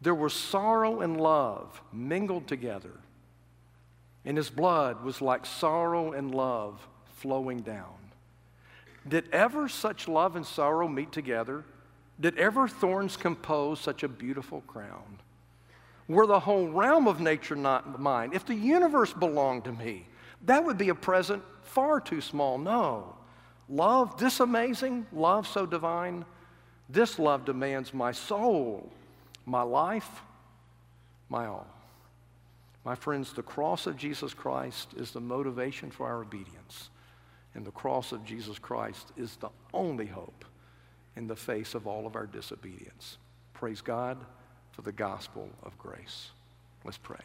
There 0.00 0.14
was 0.14 0.34
sorrow 0.34 1.00
and 1.00 1.20
love 1.20 1.80
mingled 1.92 2.46
together. 2.46 2.92
And 4.24 4.36
his 4.36 4.50
blood 4.50 5.02
was 5.02 5.22
like 5.22 5.46
sorrow 5.46 6.12
and 6.12 6.34
love 6.34 6.86
flowing 7.14 7.60
down. 7.60 7.94
Did 9.08 9.28
ever 9.32 9.68
such 9.68 10.08
love 10.08 10.36
and 10.36 10.44
sorrow 10.44 10.88
meet 10.88 11.12
together? 11.12 11.64
Did 12.20 12.36
ever 12.38 12.66
thorns 12.66 13.16
compose 13.16 13.80
such 13.80 14.02
a 14.02 14.08
beautiful 14.08 14.62
crown? 14.62 15.20
Were 16.08 16.26
the 16.26 16.40
whole 16.40 16.68
realm 16.68 17.08
of 17.08 17.20
nature 17.20 17.56
not 17.56 18.00
mine? 18.00 18.30
If 18.32 18.46
the 18.46 18.54
universe 18.54 19.12
belonged 19.12 19.64
to 19.64 19.72
me, 19.72 20.06
that 20.44 20.64
would 20.64 20.78
be 20.78 20.88
a 20.88 20.94
present 20.94 21.42
far 21.62 22.00
too 22.00 22.20
small. 22.20 22.58
No. 22.58 23.16
Love, 23.68 24.18
this 24.18 24.40
amazing, 24.40 25.06
love 25.12 25.46
so 25.46 25.66
divine, 25.66 26.24
this 26.88 27.18
love 27.18 27.44
demands 27.44 27.92
my 27.92 28.12
soul 28.12 28.90
my 29.46 29.62
life, 29.62 30.22
my 31.28 31.46
all. 31.46 31.66
My 32.84 32.94
friends, 32.94 33.32
the 33.32 33.42
cross 33.42 33.86
of 33.86 33.96
Jesus 33.96 34.34
Christ 34.34 34.90
is 34.96 35.10
the 35.12 35.20
motivation 35.20 35.90
for 35.90 36.06
our 36.06 36.20
obedience. 36.20 36.90
And 37.54 37.64
the 37.64 37.72
cross 37.72 38.12
of 38.12 38.24
Jesus 38.24 38.58
Christ 38.58 39.12
is 39.16 39.36
the 39.36 39.48
only 39.72 40.06
hope 40.06 40.44
in 41.16 41.26
the 41.26 41.34
face 41.34 41.74
of 41.74 41.86
all 41.86 42.06
of 42.06 42.14
our 42.14 42.26
disobedience. 42.26 43.16
Praise 43.54 43.80
God 43.80 44.18
for 44.72 44.82
the 44.82 44.92
gospel 44.92 45.48
of 45.62 45.76
grace. 45.78 46.30
Let's 46.84 46.98
pray. 46.98 47.16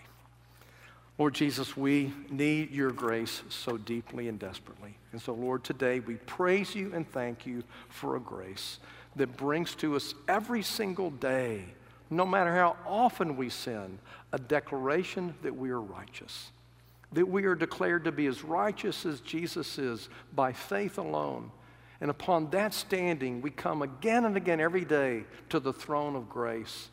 Lord 1.18 1.34
Jesus, 1.36 1.76
we 1.76 2.14
need 2.30 2.72
your 2.72 2.92
grace 2.92 3.44
so 3.50 3.78
deeply 3.78 4.28
and 4.28 4.40
desperately. 4.40 4.98
And 5.12 5.22
so, 5.22 5.34
Lord, 5.34 5.64
today 5.64 6.00
we 6.00 6.16
praise 6.16 6.74
you 6.74 6.92
and 6.96 7.08
thank 7.12 7.46
you 7.46 7.64
for 7.90 8.16
a 8.16 8.20
grace 8.20 8.80
that 9.18 9.38
brings 9.38 9.76
to 9.76 9.96
us 9.96 10.16
every 10.28 10.64
single 10.64 11.12
day 11.12 11.66
no 12.12 12.26
matter 12.26 12.54
how 12.54 12.76
often 12.86 13.38
we 13.38 13.50
sin, 13.50 13.98
a 14.34 14.38
declaration 14.38 15.34
that 15.44 15.56
we 15.56 15.70
are 15.70 15.80
righteous, 15.80 16.52
that 17.14 17.28
we 17.28 17.46
are 17.46 17.56
declared 17.56 18.04
to 18.04 18.12
be 18.12 18.28
as 18.28 18.44
righteous 18.44 19.06
as 19.06 19.22
Jesus 19.22 19.80
is 19.80 20.10
by 20.36 20.52
faith 20.52 20.98
alone. 20.98 21.52
And 22.02 22.12
upon 22.12 22.50
that 22.50 22.74
standing, 22.74 23.42
we 23.42 23.50
come 23.50 23.82
again 23.82 24.26
and 24.26 24.36
again 24.36 24.60
every 24.60 24.84
day 24.84 25.24
to 25.50 25.60
the 25.60 25.72
throne 25.72 26.16
of 26.18 26.30
grace. 26.30 26.90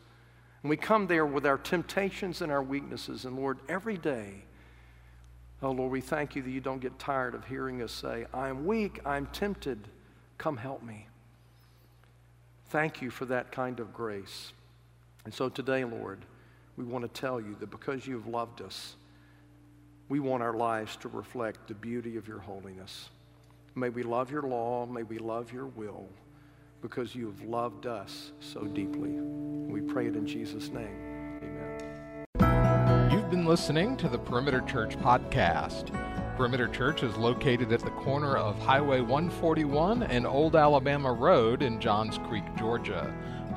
And 0.63 0.69
we 0.69 0.77
come 0.77 1.07
there 1.07 1.25
with 1.25 1.45
our 1.45 1.57
temptations 1.57 2.41
and 2.41 2.51
our 2.51 2.63
weaknesses. 2.63 3.25
And 3.25 3.35
Lord, 3.35 3.59
every 3.67 3.97
day, 3.97 4.45
oh 5.61 5.71
Lord, 5.71 5.91
we 5.91 6.01
thank 6.01 6.35
you 6.35 6.41
that 6.43 6.49
you 6.49 6.61
don't 6.61 6.79
get 6.79 6.97
tired 6.97 7.35
of 7.35 7.45
hearing 7.45 7.81
us 7.81 7.91
say, 7.91 8.25
I'm 8.33 8.65
weak, 8.65 9.01
I'm 9.05 9.25
tempted, 9.27 9.79
come 10.37 10.55
help 10.55 10.81
me. 10.81 11.07
Thank 12.67 13.01
you 13.01 13.09
for 13.09 13.25
that 13.25 13.51
kind 13.51 13.79
of 13.81 13.93
grace. 13.93 14.53
And 15.25 15.33
so 15.33 15.49
today, 15.49 15.83
Lord, 15.83 16.25
we 16.77 16.85
want 16.85 17.03
to 17.03 17.21
tell 17.21 17.41
you 17.41 17.55
that 17.59 17.69
because 17.69 18.07
you 18.07 18.15
have 18.15 18.27
loved 18.27 18.61
us, 18.61 18.95
we 20.07 20.19
want 20.19 20.41
our 20.41 20.53
lives 20.53 20.95
to 20.97 21.09
reflect 21.09 21.67
the 21.67 21.73
beauty 21.73 22.17
of 22.17 22.27
your 22.27 22.39
holiness. 22.39 23.09
May 23.75 23.89
we 23.89 24.01
love 24.03 24.31
your 24.31 24.43
law, 24.43 24.85
may 24.85 25.03
we 25.03 25.19
love 25.19 25.53
your 25.53 25.67
will, 25.67 26.07
because 26.81 27.13
you 27.13 27.27
have 27.27 27.41
loved 27.43 27.85
us 27.85 28.31
so 28.39 28.63
deeply. 28.65 29.09
We 29.09 29.81
pray 29.81 30.07
it 30.07 30.15
in 30.15 30.25
Jesus' 30.25 30.69
name. 30.69 31.41
Amen. 31.43 33.11
You've 33.11 33.29
been 33.29 33.45
listening 33.45 33.95
to 33.97 34.07
the 34.07 34.17
Perimeter 34.17 34.61
Church 34.61 34.97
podcast. 34.97 35.93
Perimeter 36.37 36.69
Church 36.69 37.03
is 37.03 37.15
located 37.17 37.71
at 37.73 37.81
the 37.81 37.91
corner 37.91 38.37
of 38.37 38.57
Highway 38.59 39.01
141 39.01 40.03
and 40.03 40.25
Old 40.25 40.55
Alabama 40.55 41.11
Road 41.11 41.61
in 41.61 41.81
Johns 41.81 42.17
Creek, 42.19 42.45
Georgia. 42.57 43.13